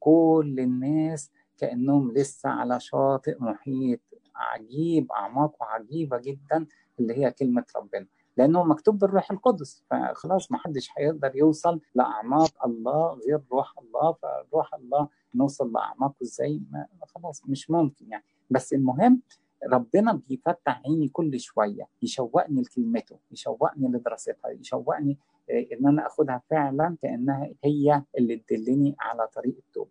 [0.00, 4.00] كل الناس كأنهم لسه على شاطئ محيط
[4.36, 6.66] عجيب اعماقه عجيبة جدا
[7.00, 8.06] اللي هي كلمة ربنا.
[8.38, 9.84] لأنه مكتوب بالروح القدس.
[9.90, 14.12] فخلاص ما حدش هيقدر يوصل لأعماق الله غير روح الله.
[14.12, 16.62] فروح الله نوصل لأعماقه إزاي
[17.06, 18.24] خلاص مش ممكن يعني.
[18.50, 19.22] بس المهم
[19.72, 25.18] ربنا بيفتح عيني كل شوية يشوقني لكلمته يشوقني لدراستها يشوقني
[25.50, 29.90] إن أنا آخدها فعلا كأنها هي اللي تدلني على طريق التوبة.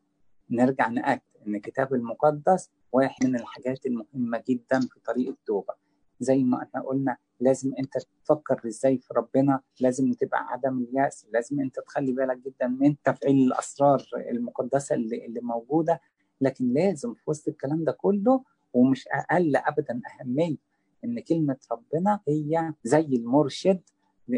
[0.50, 5.74] نرجع نأكد إن الكتاب المقدس واحد من الحاجات المهمة جدا في طريق التوبة.
[6.20, 7.94] زي ما إحنا قلنا لازم انت
[8.26, 13.48] تفكر إزاي في ربنا لازم تبقى عدم اليأس لازم انت تخلي بالك جدا من تفعيل
[13.48, 16.02] الأسرار المقدسة اللي, اللي موجودة.
[16.42, 20.56] لكن لازم في وسط الكلام ده كله ومش أقل ابدا أهمية
[21.06, 23.82] إن كلمة ربنا هي زي المرشد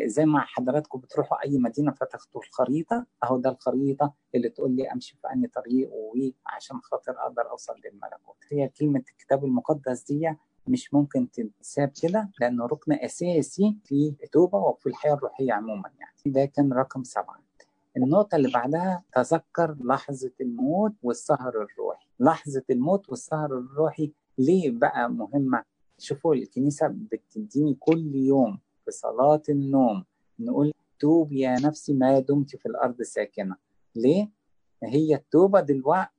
[0.05, 3.05] زي ما حضراتكم بتروحوا أي مدينة فتاخدوا الخريطة.
[3.23, 8.37] أهو ده الخريطة اللي تقول لي أمشي في أنهي طريق وعشان خاطر أقدر أوصل للملكوت.
[8.51, 10.35] هي كلمة الكتاب المقدس دي
[10.69, 16.13] مش ممكن تتساب كده لأنه ركن أساسي في التوبة وفي الحياة الروحية عموما يعني.
[16.25, 17.39] ده كان رقم سبعة.
[17.97, 22.07] النقطة اللي بعدها تذكر لحظة الموت والسهر الروحي.
[22.19, 25.63] لحظة الموت والسهر الروحي ليه بقى مهمة؟
[25.97, 30.05] شوفوا الكنيسة بتديني كل يوم في صلاة النوم
[30.39, 33.55] نقول توب يا نفسي ما دمت في الأرض ساكنة.
[33.95, 34.29] ليه؟
[34.83, 36.11] هي التوبة دلوقتي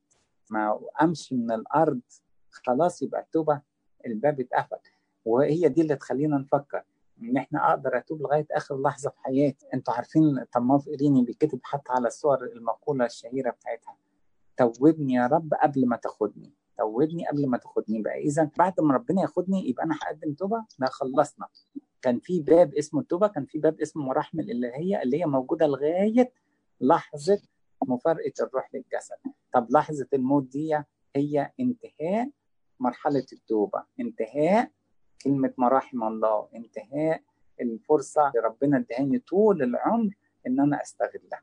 [0.51, 2.01] ما أمشي من الأرض
[2.51, 3.61] خلاص يبقى التوبة
[4.07, 4.77] الباب اتقفل.
[5.25, 6.83] وهي دي اللي تخلينا نفكر
[7.23, 9.67] إن إحنا أقدر أتوب لغاية آخر لحظة في حياتي.
[9.75, 13.97] أنتوا عارفين طماف ايريني بيكتب حتى على الصور المقولة الشهيرة بتاعتها.
[14.57, 16.53] توبني يا رب قبل ما تاخدني.
[16.79, 18.19] توبني قبل ما تاخدني بقى.
[18.19, 20.65] اذا بعد ما ربنا ياخدني يبقى أنا هقدم توبة.
[20.79, 21.47] لا خلصنا.
[22.03, 26.33] كان في باب اسمه التوبة كان في باب اسمه مراحم الإلهية اللي هي موجودة لغاية
[26.81, 27.43] لحظة
[27.89, 29.17] مفارقة الروح للجسد.
[29.53, 30.79] طب لحظة الموت دي
[31.17, 32.31] هي انتهاء
[32.81, 34.71] مرحلة التوبة انتهاء
[35.25, 37.23] كلمة مراحم الله انتهاء
[37.61, 40.14] الفرصة اللي ربنا ادهاني طول العمر
[40.47, 41.43] إن أنا أستغلها.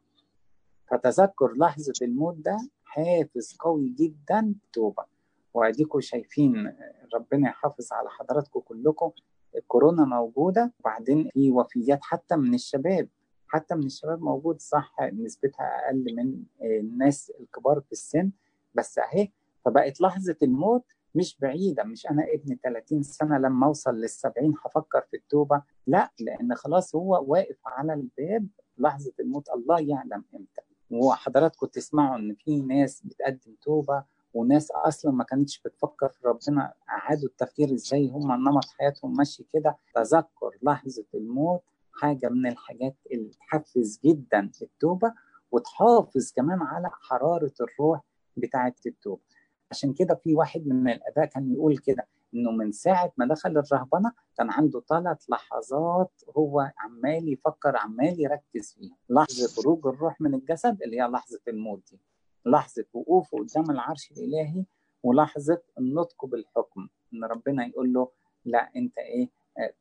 [0.88, 5.06] فتذكر لحظة الموت ده حافز قوي جدا توبه
[5.54, 6.74] واديكم شايفين
[7.16, 9.12] ربنا يحافظ على حضراتكم كلكم.
[9.56, 13.10] الكورونا موجودة وبعدين في وفيات حتى من الشباب.
[13.48, 18.32] حتى من الشباب موجود صح نسبتها أقل من الناس الكبار في السن.
[18.76, 19.30] بس أهي
[19.66, 20.84] فبقت لحظة الموت
[21.18, 25.62] مش بعيدة مش أنا ابني 30 سنة لما أوصل لل 70 هفكر في التوبة.
[25.88, 29.50] لا لأن خلاص هو واقف على الباب لحظة الموت.
[29.50, 30.62] الله يعلم إمتى.
[30.92, 34.04] وحضراتكم تسمعوا إن في ناس بتقدم توبة
[34.34, 39.78] وناس أصلا ما كانتش بتفكر في ربنا اعادوا التفكير إزاي هم نمط حياتهم ماشي كده.
[39.96, 41.62] تذكر لحظة الموت
[41.94, 45.14] حاجة من الحاجات اللي تحفز جدا التوبة
[45.52, 48.02] وتحافظ كمان على حرارة الروح
[48.38, 49.22] بتاعة التوبة.
[49.72, 54.12] عشان كده في واحد من الاباء كان يقول كده إنه من ساعة ما دخل الرهبنة
[54.38, 58.96] كان عنده ثلاث لحظات هو عمال يفكر عمال يركز فيها.
[59.10, 62.00] لحظة خروج الروح من الجسد اللي هي لحظة الموت دي.
[62.46, 64.66] لحظة وقوفه قدام العرش الإلهي
[65.04, 68.12] ولحظة النطق بالحكم إن ربنا يقول له
[68.46, 69.30] لا أنت إيه؟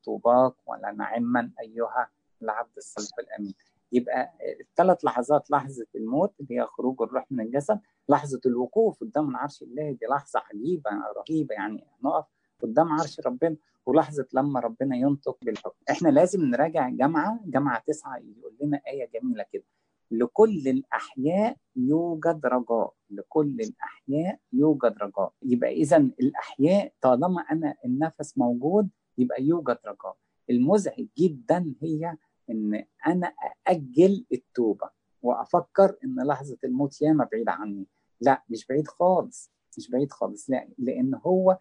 [0.03, 2.09] طوباك ولا نعما أيها
[2.41, 3.53] العبد الصالح الأمين.
[3.91, 9.61] يبقى الثلاث لحظات لحظة الموت اللي هي خروج الروح من الجسد لحظة الوقوف قدام العرش
[9.61, 12.25] الالهي دي لحظة عجيبة رهيبة يعني نقف
[12.61, 15.75] قدام عرش ربنا ولحظة لما ربنا ينطق بالحكم.
[15.89, 19.63] إحنا لازم نراجع جامعه جامعه تسعة يقول لنا آية جميلة كده.
[20.11, 25.33] لكل الأحياء يوجد رجاء لكل الأحياء يوجد رجاء.
[25.43, 30.17] يبقى اذا الأحياء طالما أنا النفس موجود يبقى يوجد رجاء.
[30.49, 32.17] المزعج جدا هي
[32.49, 33.33] إن أنا
[33.67, 34.89] أأجل التوبة
[35.21, 37.85] وأفكر إن لحظة الموت ياما بعيدة عني.
[38.21, 41.57] لا مش بعيد خالص مش بعيد خالص لا لأن هو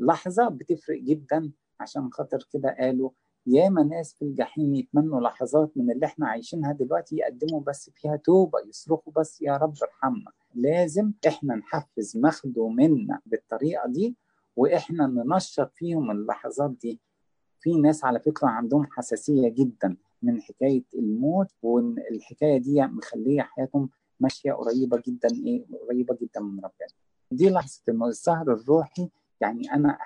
[0.00, 1.52] لحظة بتفرق جدا.
[1.80, 3.10] عشان خاطر كده قالوا
[3.46, 8.58] ياما ناس في الجحيم يتمنوا لحظات من اللي إحنا عايشينها دلوقتي يقدموا بس فيها توبة
[8.68, 10.30] يصرخوا بس يا رب ارحمنا.
[10.54, 14.16] لازم إحنا نحفز مخدومنا بالطريقة دي
[14.56, 17.00] وإحنا ننشط فيهم اللحظات دي.
[17.60, 19.96] في ناس على فكرة عندهم حساسية جدا.
[20.22, 23.88] من حكاية الموت والحكايه دي مخلية حياتهم
[24.20, 26.88] ماشية قريبة جدا إيه قريبة جدا من ربنا.
[27.32, 29.08] دي لحظة السهر الروحي
[29.40, 29.98] يعني أنا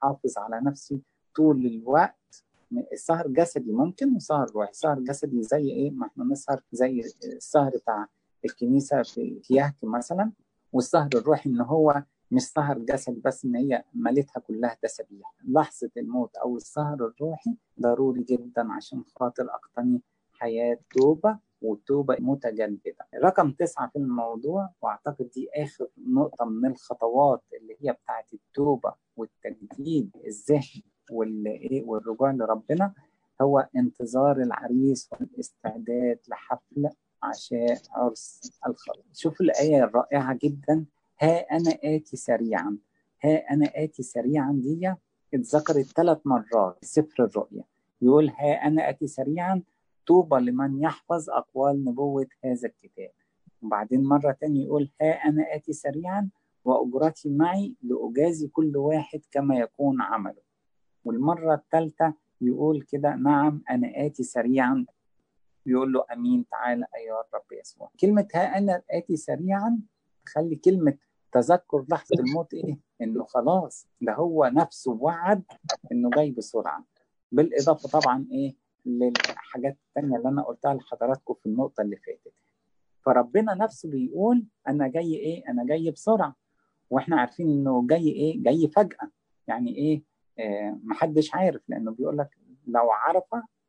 [0.00, 1.00] حافظ على نفسي
[1.36, 2.44] طول الوقت.
[2.92, 4.72] السهر جسدي ممكن وسهر روحي.
[4.72, 8.06] سهر جسدي زي إيه؟ ما إحنا نسهر زي السهر بتاع
[8.44, 10.32] الكنيسة في كياك مثلا
[10.72, 12.02] والسهر الروحي إن هو
[12.34, 18.22] مش سهر جسدي بس إن هي مالتها كلها تسابيح لحظة الموت أو السهر الروحي ضروري
[18.22, 20.00] جدا عشان خاطر أقتني
[20.32, 23.06] حياة توبة وتوبة متجددة.
[23.14, 30.10] رقم تسعة في الموضوع وأعتقد دي آخر نقطة من الخطوات اللي هي بتاعت التوبة والتجديد
[30.26, 32.92] الذهني والايه والرجوع لربنا
[33.42, 36.88] هو انتظار العريس والاستعداد لحفل
[37.22, 40.84] عشاء عرس الخلاص شوف الآية الرائعة جدا.
[41.24, 42.78] ها أنا آتي سريعا.
[43.24, 44.94] ها أنا آتي سريعا دي
[45.34, 47.64] اتذكرت ثلاث مرات في سفر الرؤيا.
[48.02, 49.62] يقول ها أنا آتي سريعا
[50.06, 53.10] طوبى لمن يحفظ أقوال نبوة هذا الكتاب.
[53.62, 56.28] وبعدين مرة تانية يقول ها أنا آتي سريعا
[56.64, 60.42] وأجرتي معي لأجازي كل واحد كما يكون عمله.
[61.04, 64.86] والمرة الثالثة يقول كده نعم أنا آتي سريعا.
[65.66, 67.90] يقول له أمين تعالى أيها الرب يسوع.
[68.00, 69.80] كلمة ها أنا آتي سريعا
[70.26, 70.96] خلي كلمة
[71.34, 75.42] تذكر لحظة الموت إيه؟ إنه خلاص ده هو نفسه وعد
[75.92, 76.84] إنه جاي بسرعة
[77.32, 82.32] بالإضافة طبعا إيه للحاجات التانية اللي أنا قلتها لحضراتكم في النقطة اللي فاتت
[83.04, 86.36] فربنا نفسه بيقول أنا جاي إيه؟ أنا جاي بسرعة
[86.90, 89.10] وإحنا عارفين إنه جاي إيه؟ جاي فجأة
[89.48, 90.02] يعني إيه؟
[90.38, 93.24] آه محدش عارف لأنه بيقول لك لو عرف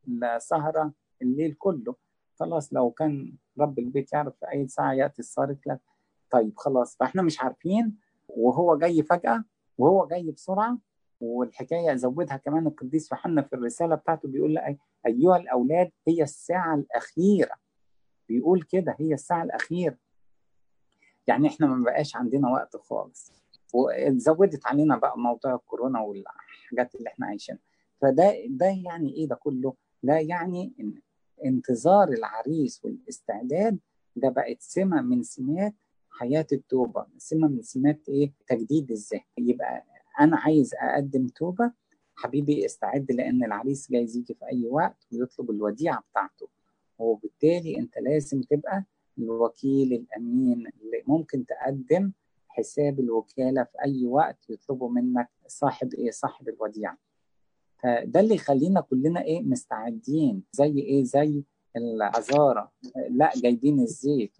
[0.07, 1.95] لسهرة الليل كله
[2.39, 5.79] خلاص لو كان رب البيت يعرف في أي ساعة يأتي السارق لك
[6.29, 7.97] طيب خلاص فإحنا مش عارفين
[8.29, 9.43] وهو جاي فجأة
[9.77, 10.77] وهو جاي بسرعة
[11.21, 14.57] والحكاية زودها كمان القديس يوحنا في الرسالة بتاعته بيقول
[15.07, 17.55] أيها الأولاد هي الساعة الأخيرة.
[18.29, 19.97] بيقول كده هي الساعة الأخيرة.
[21.27, 23.31] يعني إحنا ما بقاش عندنا وقت خالص.
[23.73, 27.61] وزودت علينا بقى موضوع الكورونا والحاجات اللي إحنا عايشينها.
[28.01, 30.93] فده ده يعني إيه ده كله؟ ده يعني ان
[31.45, 33.79] انتظار العريس والاستعداد
[34.15, 35.73] ده بقت سمة من سمات
[36.19, 37.05] حياة التوبة.
[37.17, 39.83] سمه من سمات إيه تجديد الذهن يبقى
[40.19, 41.71] أنا عايز أقدم توبة
[42.15, 46.47] حبيبي استعد لأن العريس جايز يجي في أي وقت ويطلب الوديعة بتاعته.
[46.99, 48.83] وبالتالي أنت لازم تبقى
[49.17, 52.11] الوكيل الأمين اللي ممكن تقدم
[52.47, 56.97] حساب الوكالة في أي وقت يطلبوا منك صاحب إيه؟ صاحب الوديعة.
[57.83, 60.43] فده اللي يخلينا كلنا إيه؟ مستعدين.
[60.51, 61.43] زي إيه؟ زي
[61.75, 62.71] العذاره
[63.09, 64.31] لا جايبين الزيت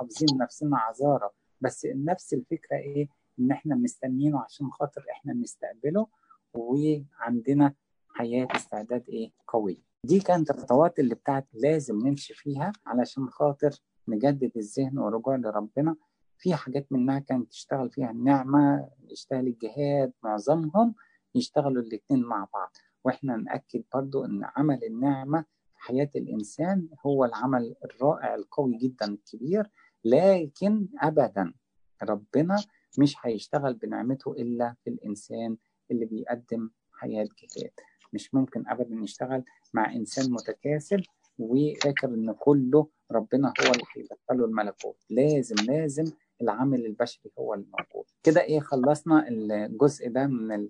[0.00, 1.32] وحافظين نفسنا عذارة.
[1.60, 3.08] بس نفس الفكرة إيه؟
[3.40, 6.06] إن إحنا مستنيينه عشان خاطر إحنا نستقبله
[6.54, 7.74] وعندنا
[8.08, 9.76] حياة استعداد إيه؟ قوية.
[10.04, 13.70] دي كانت الخطوات اللي بتاعت لازم نمشي فيها علشان خاطر
[14.08, 15.96] نجدد الذهن والرجوع لربنا.
[16.38, 20.94] في حاجات منها كانت تشتغل فيها النعمة يشتغل الجهاد معظمهم
[21.34, 22.70] يشتغلوا الاتنين مع بعض.
[23.04, 29.70] وإحنا نأكد برضو إن عمل النعمة في حياة الإنسان هو العمل الرائع القوي جدا الكبير.
[30.04, 31.52] لكن أبدا
[32.02, 32.56] ربنا
[32.98, 35.56] مش هيشتغل بنعمته إلا في الإنسان
[35.90, 37.70] اللي بيقدم حياة جهاد
[38.12, 41.02] مش ممكن أبدا يشتغل مع إنسان متكاسل
[41.38, 44.96] وفاكر إن كله ربنا هو اللي هيدخله الملكوت.
[45.10, 46.04] لازم لازم
[46.42, 48.04] العامل البشري هو الموجود.
[48.22, 50.68] كده إيه خلصنا الجزء ده من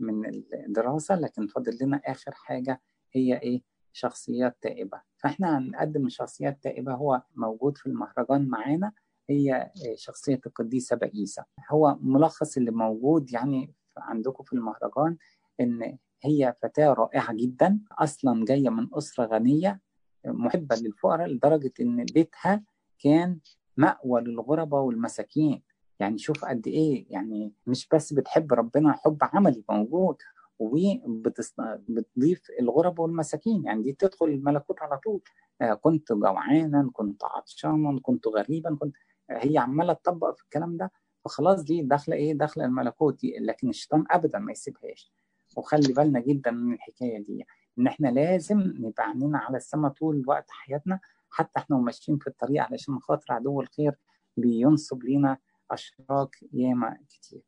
[0.00, 1.14] من الدراسة.
[1.14, 2.80] لكن فاضل لنا آخر حاجة
[3.12, 5.00] هي إيه؟ شخصيات تائبة.
[5.16, 8.92] فإحنا هنقدم شخصيات تائبة هو موجود في المهرجان معانا
[9.30, 11.44] هي شخصية القديسة بئيسة.
[11.70, 15.16] هو ملخص اللي موجود يعني عندكم في المهرجان
[15.60, 19.80] إن هي فتاة رائعة جدا أصلا جاية من أسرة غنية
[20.24, 22.62] محبة للفقراء لدرجة إن بيتها
[22.98, 23.38] كان
[23.76, 25.62] مأوى للغرباء والمساكين.
[26.00, 30.16] يعني شوف قد إيه يعني مش بس بتحب ربنا حب عملي موجود.
[30.60, 33.64] وبتضيف الغرباء والمساكين.
[33.64, 35.20] يعني دي تدخل الملكوت على طول.
[35.60, 38.96] آه كنت جوعانا كنت عطشانا كنت غريبا كنت
[39.30, 40.92] هي عمالة تطبق في الكلام ده.
[41.24, 43.20] فخلاص دي داخلة إيه؟ داخلة الملكوت.
[43.20, 45.12] دي لكن الشيطان ابدا ما يسيبهاش.
[45.56, 47.44] وخلي بالنا جدا من الحكاية دي.
[47.78, 51.00] إن إحنا لازم نبقى عينينا على السماء طول وقت حياتنا.
[51.30, 53.92] حتى إحنا وماشيين في الطريق علشان خاطر عدو الخير
[54.36, 55.38] بينصب لينا
[55.70, 57.42] أشراك ياما كتير.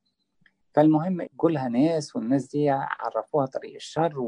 [0.75, 4.19] فالمهم كلها ناس والناس دي عرفوها طريق الشر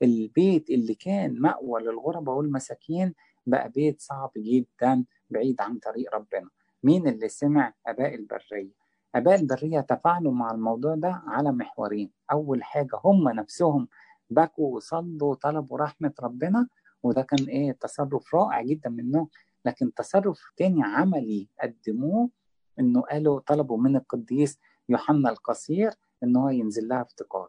[0.00, 3.14] والبيت اللي كان مأوى للغرباء والمساكين
[3.46, 6.48] بقى بيت صعب جدا بعيد عن طريق ربنا.
[6.82, 8.72] مين اللي سمع؟ أباء البرية.
[9.14, 12.10] أباء البرية تفاعلوا مع الموضوع ده على محورين.
[12.32, 13.88] أول حاجة هم نفسهم
[14.30, 16.68] بكوا وصلوا وطلبوا رحمة ربنا
[17.02, 19.28] وده كان إيه؟ تصرف رائع جدا منهم
[19.64, 22.30] لكن تصرف تاني عملي قدموه
[22.78, 24.58] إنه قالوا طلبوا من القديس
[24.88, 27.48] يوحنا القصير إن هو ينزل لها افتقاد.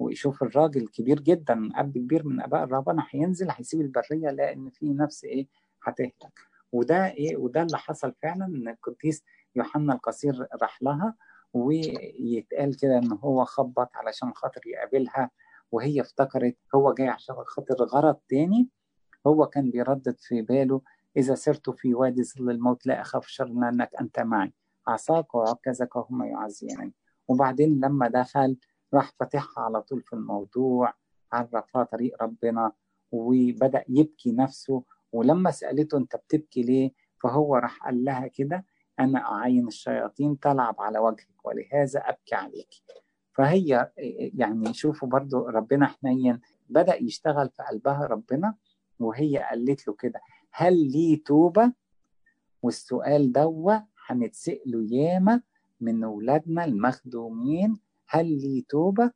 [0.00, 5.24] ويشوف الراجل كبير جدا اب كبير من أباء الرهبنه هينزل هيسيب البرية لأن في نفس
[5.24, 5.48] إيه
[5.82, 6.38] هتهلك.
[6.72, 9.24] وده إيه وده اللي حصل فعلا إن القديس
[9.56, 11.14] يوحنا القصير راح لها
[11.52, 15.30] ويتقال كده إن هو خبط علشان خاطر يقابلها
[15.72, 18.68] وهي افتكرت هو جاي عشان خاطر غرض تاني.
[19.26, 20.80] هو كان بيردد في باله
[21.16, 24.52] إذا سرت في وادي ظل الموت لا أخاف شر لأنك أنت معي.
[24.88, 26.94] عصاك وعكازك هما يعزينني
[27.28, 28.56] وبعدين لما دخل
[28.94, 30.94] راح فاتحها على طول في الموضوع
[31.32, 32.72] عرفها طريق ربنا
[33.12, 34.82] وبدأ يبكي نفسه.
[35.12, 38.64] ولما سألته أنت بتبكي ليه فهو راح قال لها كده
[39.00, 42.68] أنا أعين الشياطين تلعب على وجهك ولهذا أبكي عليك.
[43.34, 43.90] فهي
[44.34, 48.54] يعني شوفوا برضو ربنا حنين بدأ يشتغل في قلبها ربنا
[49.00, 50.20] وهي قالت له كده
[50.52, 51.72] هل لي توبة؟
[52.62, 53.74] والسؤال دوا
[54.08, 55.42] هنتسأله ياما
[55.80, 59.10] من أولادنا المخدومين هل لي توبة؟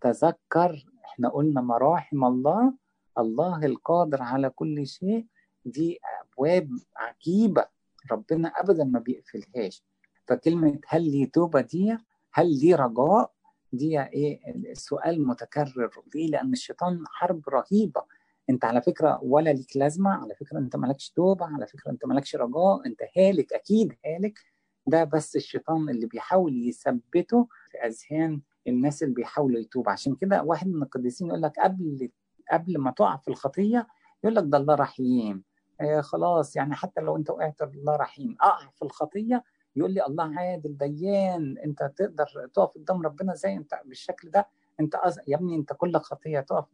[0.00, 2.74] تذكر إحنا قلنا مراحم الله
[3.18, 5.26] الله القادر على كل شيء.
[5.64, 7.64] دي أبواب عجيبة
[8.12, 9.84] ربنا أبدا ما بيقفلهاش.
[10.26, 11.96] فكلمة هل لي توبة دي
[12.32, 13.32] هل لي رجاء؟
[13.72, 15.90] دي إيه السؤال متكرر.
[16.14, 18.02] ليه؟ لأن الشيطان حرب رهيبة.
[18.50, 22.36] انت على فكرة ولا ليك لازمة على فكرة انت مالكش توبه على فكرة انت مالكش
[22.36, 24.38] رجاء انت هالك أكيد هالك.
[24.86, 30.68] ده بس الشيطان اللي بيحاول يثبته في أذهان الناس اللي بيحاولوا يتوب عشان كده واحد
[30.68, 32.10] من القديسين يقول لك قبل
[32.52, 33.86] قبل ما تقع في الخطية
[34.24, 35.44] يقول لك ده الله رحيم.
[35.80, 38.36] آه خلاص يعني حتى لو انت وقعت الله رحيم.
[38.40, 39.44] اقع في الخطية
[39.76, 41.58] يقول لي الله عادل ديان.
[41.64, 44.48] انت تقدر تقف قدام ربنا زي انت بالشكل ده.
[44.80, 45.18] انت أز...
[45.28, 46.66] يا ابني انت كل خطية تقف.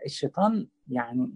[0.00, 1.32] فالشيطان يعني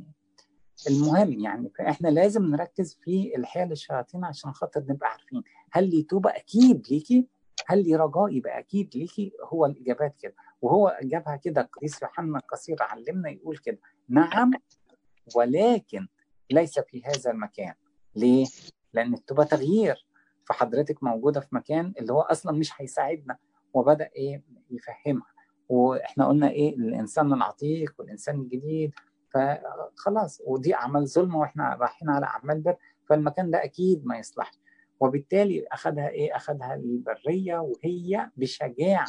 [0.90, 5.42] المهم يعني فاحنا لازم نركز في الحيل الشياطين عشان خاطر نبقى عارفين.
[5.72, 7.28] هل لي توبة؟ أكيد ليكي.
[7.66, 9.32] هل لي رجاء؟ يبقى أكيد ليكي.
[9.44, 10.34] هو الإجابات كده.
[10.62, 11.60] وهو جابها كده.
[11.60, 13.78] القديس يوحنا القصير علمنا يقول كده.
[14.08, 14.50] نعم
[15.34, 16.06] ولكن
[16.50, 17.74] ليس في هذا المكان.
[18.16, 18.46] ليه؟
[18.92, 20.06] لأن التوبة تغيير.
[20.44, 23.36] فحضرتك موجودة في مكان اللي هو أصلا مش هيساعدنا.
[23.74, 25.33] وبدأ إيه؟ يفهمها.
[25.68, 28.92] وإحنا قلنا إيه الإنسان العتيق والإنسان الجديد
[29.30, 32.76] فخلاص ودي أعمال ظلم وإحنا رايحين على أعمال بر
[33.08, 34.58] فالمكان ده أكيد ما يصلحش.
[35.00, 39.06] وبالتالي اخذها إيه؟ اخذها البرية وهي بشجاعة.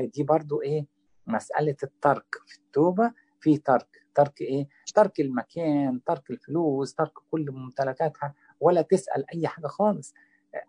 [0.00, 0.86] دي برضو إيه؟
[1.26, 3.12] مسألة الترك في التوبة.
[3.40, 3.88] في ترك.
[4.14, 10.14] ترك إيه؟ ترك المكان ترك الفلوس ترك كل ممتلكاتها ولا تسأل أي حاجة خالص.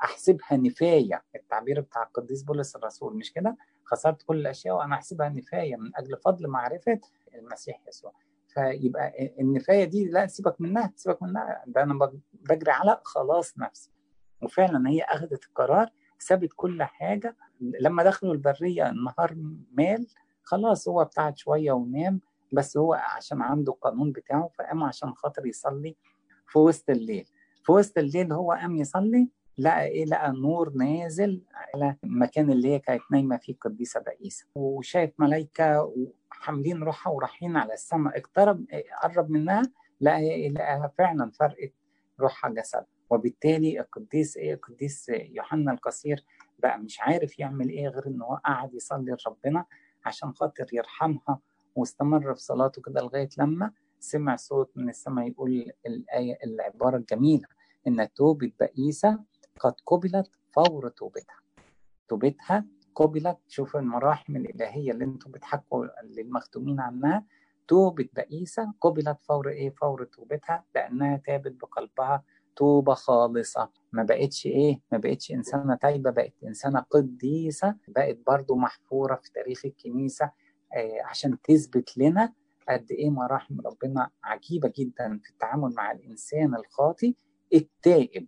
[0.04, 1.24] أحسبها نفاية.
[1.36, 3.58] التعبير بتاع القديس بولس الرسول مش كده؟
[3.92, 7.00] خسرت كل الأشياء وأنا احسبها نفايه من أجل فضل معرفة
[7.36, 8.14] المسيح يسوع.
[8.48, 11.64] فيبقى النفاية دي لا سيبك منها سيبك منها.
[11.68, 13.92] ده أنا بجري على خلاص نفسي.
[14.44, 15.90] وفعلا هي أخذت القرار
[16.20, 17.36] سابت كل حاجة.
[17.62, 19.36] لما دخلوا البرية النهار
[19.72, 20.08] مال
[20.44, 22.22] خلاص هو ابتعد شوية ونام
[22.54, 25.96] بس هو عشان عنده القانون بتاعه فقام عشان خاطر يصلي
[26.48, 27.30] في وسط الليل.
[27.64, 29.30] في وسط الليل هو قام يصلي
[29.62, 35.12] لقى إيه لقى نور نازل على المكان اللي هي كانت نايمة فيه القديسة بائسه وشايف
[35.20, 35.94] ملائكه
[36.32, 38.18] وحاملين روحها ورايحين على السماء.
[38.18, 38.66] اقترب
[39.04, 39.62] قرب منها
[40.02, 41.74] لقى لقاها فعلا فرقت
[42.20, 46.26] روحها جسد وبالتالي القديس إيه القديس يوحنا القصير
[46.60, 49.66] بقى مش عارف يعمل إيه غير إن هو قعد يصلي لربنا
[50.06, 51.40] عشان خاطر يرحمها
[51.76, 57.48] واستمر في صلاته كده لغاية لما سمع صوت من السماء يقول الآية العبارة الجميلة
[57.88, 59.20] إن توبه بائسه
[59.62, 61.36] قد قبلت فور توبتها.
[62.08, 67.26] توبتها قبلت شوفوا المراحم الإلهية اللي أنتم بتحكوا للمخدومين عنها.
[67.68, 72.24] توبة بئيسة قبلت فور إيه؟ فور توبتها لأنها تابت بقلبها
[72.56, 73.70] توبة خالصة.
[73.92, 79.66] ما بقتش إيه؟ ما بقتش إنسانة تايبة بقت إنسانة قديسة بقت برضو محفورة في تاريخ
[79.66, 80.26] الكنيسة
[80.76, 82.34] آه عشان تثبت لنا
[82.70, 87.16] قد إيه مراحم ربنا عجيبة جدا في التعامل مع الإنسان الخاطي
[87.54, 88.28] التائب.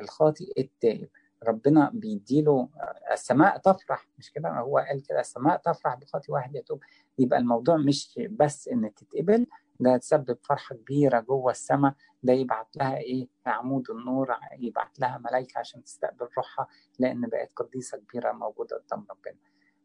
[0.00, 1.08] الخاطئ التائب
[1.48, 2.68] ربنا بيديله
[3.12, 6.80] السماء تفرح مش كده؟ هو قال كده السماء تفرح بخاطئ واحد يتوب.
[7.18, 9.46] يبقى الموضوع مش بس إن تتقبل
[9.80, 11.94] ده تسبب فرحة كبيرة جوه السماء.
[12.22, 16.66] ده يبعت لها إيه؟ عمود النور يبعت لها ملائكة عشان تستقبل روحها
[16.98, 19.36] لأن بقت قديسة كبيرة موجودة قدام ربنا.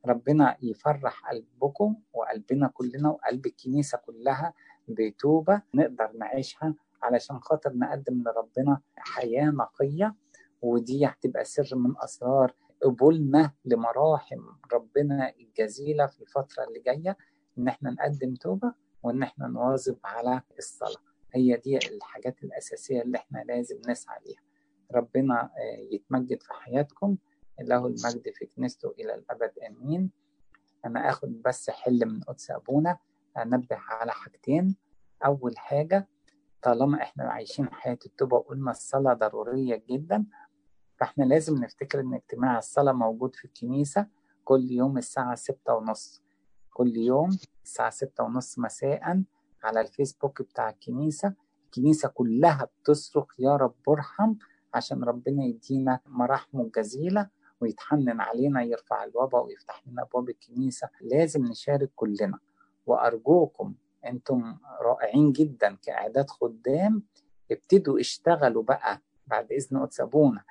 [0.06, 4.54] ربنا يفرح قلبكم وقلبنا كلنا وقلب الكنيسة كلها
[4.88, 6.76] بتوبة نقدر نعيشها
[7.06, 10.16] علشان خاطر نقدم لربنا حياة نقية
[10.62, 12.54] ودي هتبقى سر من أسرار
[12.84, 14.42] قبولنا لمراحم
[14.74, 17.18] ربنا الجزيلة في الفترة اللي جاية
[17.58, 21.02] إن إحنا نقدم توبة وإن إحنا نواظب على الصلاة.
[21.34, 24.40] هي دي الحاجات الأساسية اللي إحنا لازم نسعى ليها.
[24.92, 25.50] ربنا
[25.92, 27.18] يتمجد في حياتكم.
[27.62, 29.52] له المجد في كنيسته إلى الأبد.
[29.68, 30.12] آمين.
[30.86, 32.98] أنا آخد بس حل من قدس أبونا.
[33.38, 34.76] أنبه على حاجتين.
[35.26, 36.08] أول حاجة
[36.66, 40.26] طالما إحنا عايشين حياة التوبة وقلنا الصلاة ضرورية جدا
[41.00, 44.08] فإحنا لازم نفتكر إن اجتماع الصلاة موجود في الكنيسة
[44.44, 46.24] كل يوم الساعة ستة ونص.
[46.74, 47.30] كل يوم
[47.64, 49.24] الساعة ستة ونص مساء
[49.64, 51.34] على الفيسبوك بتاع الكنيسة.
[51.66, 54.34] الكنيسة كلها بتصرخ يا رب ارحم
[54.74, 57.30] عشان ربنا يدينا مراحمه الجزيلة
[57.62, 60.90] ويتحنن علينا يرفع الوباء ويفتح لنا أبواب الكنيسة.
[61.02, 62.40] لازم نشارك كلنا.
[62.86, 63.74] وأرجوكم
[64.06, 67.04] أنتم رائعين جدا كإعداد خدام
[67.52, 70.44] ابتدوا اشتغلوا بقى بعد إذن قدس أبونا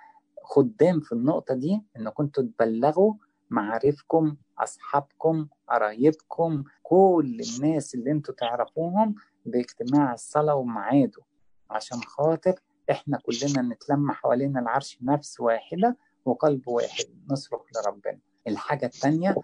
[0.42, 3.14] خدام في النقطة دي إن كنتوا تبلغوا
[3.50, 9.14] معارفكم أصحابكم قرايبكم كل الناس اللي أنتوا تعرفوهم
[9.46, 11.22] باجتماع الصلاة وميعاده.
[11.70, 12.54] عشان خاطر
[12.90, 18.18] إحنا كلنا نتلم حوالين العرش نفس واحدة وقلب واحد نصرخ لربنا.
[18.46, 19.34] الحاجة التانية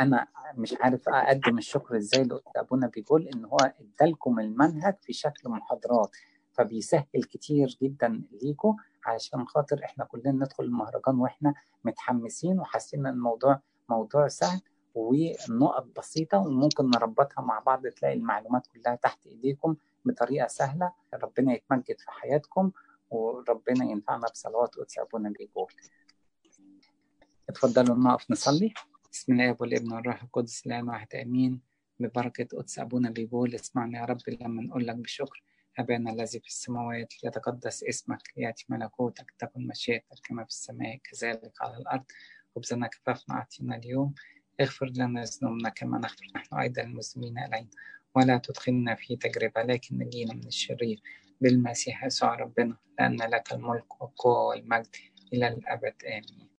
[0.00, 0.26] أنا
[0.56, 6.10] مش عارف أقدم الشكر إزاي لأبونا بيقول إن هو إدالكم المنهج في شكل محاضرات
[6.52, 8.76] فبيسهل كتير جدا ليكم
[9.06, 14.60] علشان خاطر إحنا كلنا ندخل المهرجان وإحنا متحمسين وحاسين إن الموضوع موضوع سهل
[14.94, 20.92] ونقط بسيطة وممكن نربطها مع بعض تلاقي المعلومات كلها تحت إيديكم بطريقة سهلة.
[21.14, 22.70] ربنا يتمجد في حياتكم
[23.10, 25.72] وربنا ينفعنا بصلوات قدس أبونا بيقول
[27.48, 28.74] اتفضلوا نقف نصلي.
[29.12, 31.60] بسم الله والابن والروح القدس الآن واحد آمين.
[32.00, 35.42] ببركة قدس أبونا بيقول اسمعنا يا رب لما نقول لك بشكر.
[35.78, 41.76] أبانا الذي في السماوات يتقدس اسمك يأتي ملكوتك تكن مشيئتك كما في السماء كذلك على
[41.76, 42.04] الأرض.
[42.56, 44.14] خبزنا كفافنا أعطينا اليوم.
[44.60, 47.68] اغفر لنا ذنوبنا كما نغفر نحن أيضا المسلمين إلينا
[48.14, 51.02] ولا تدخلنا في تجربة لكن نجينا من الشرير.
[51.40, 54.96] بالمسيح يسوع ربنا لأن لك الملك والقوة والمجد
[55.32, 55.94] إلى الأبد.
[56.04, 56.48] آمين.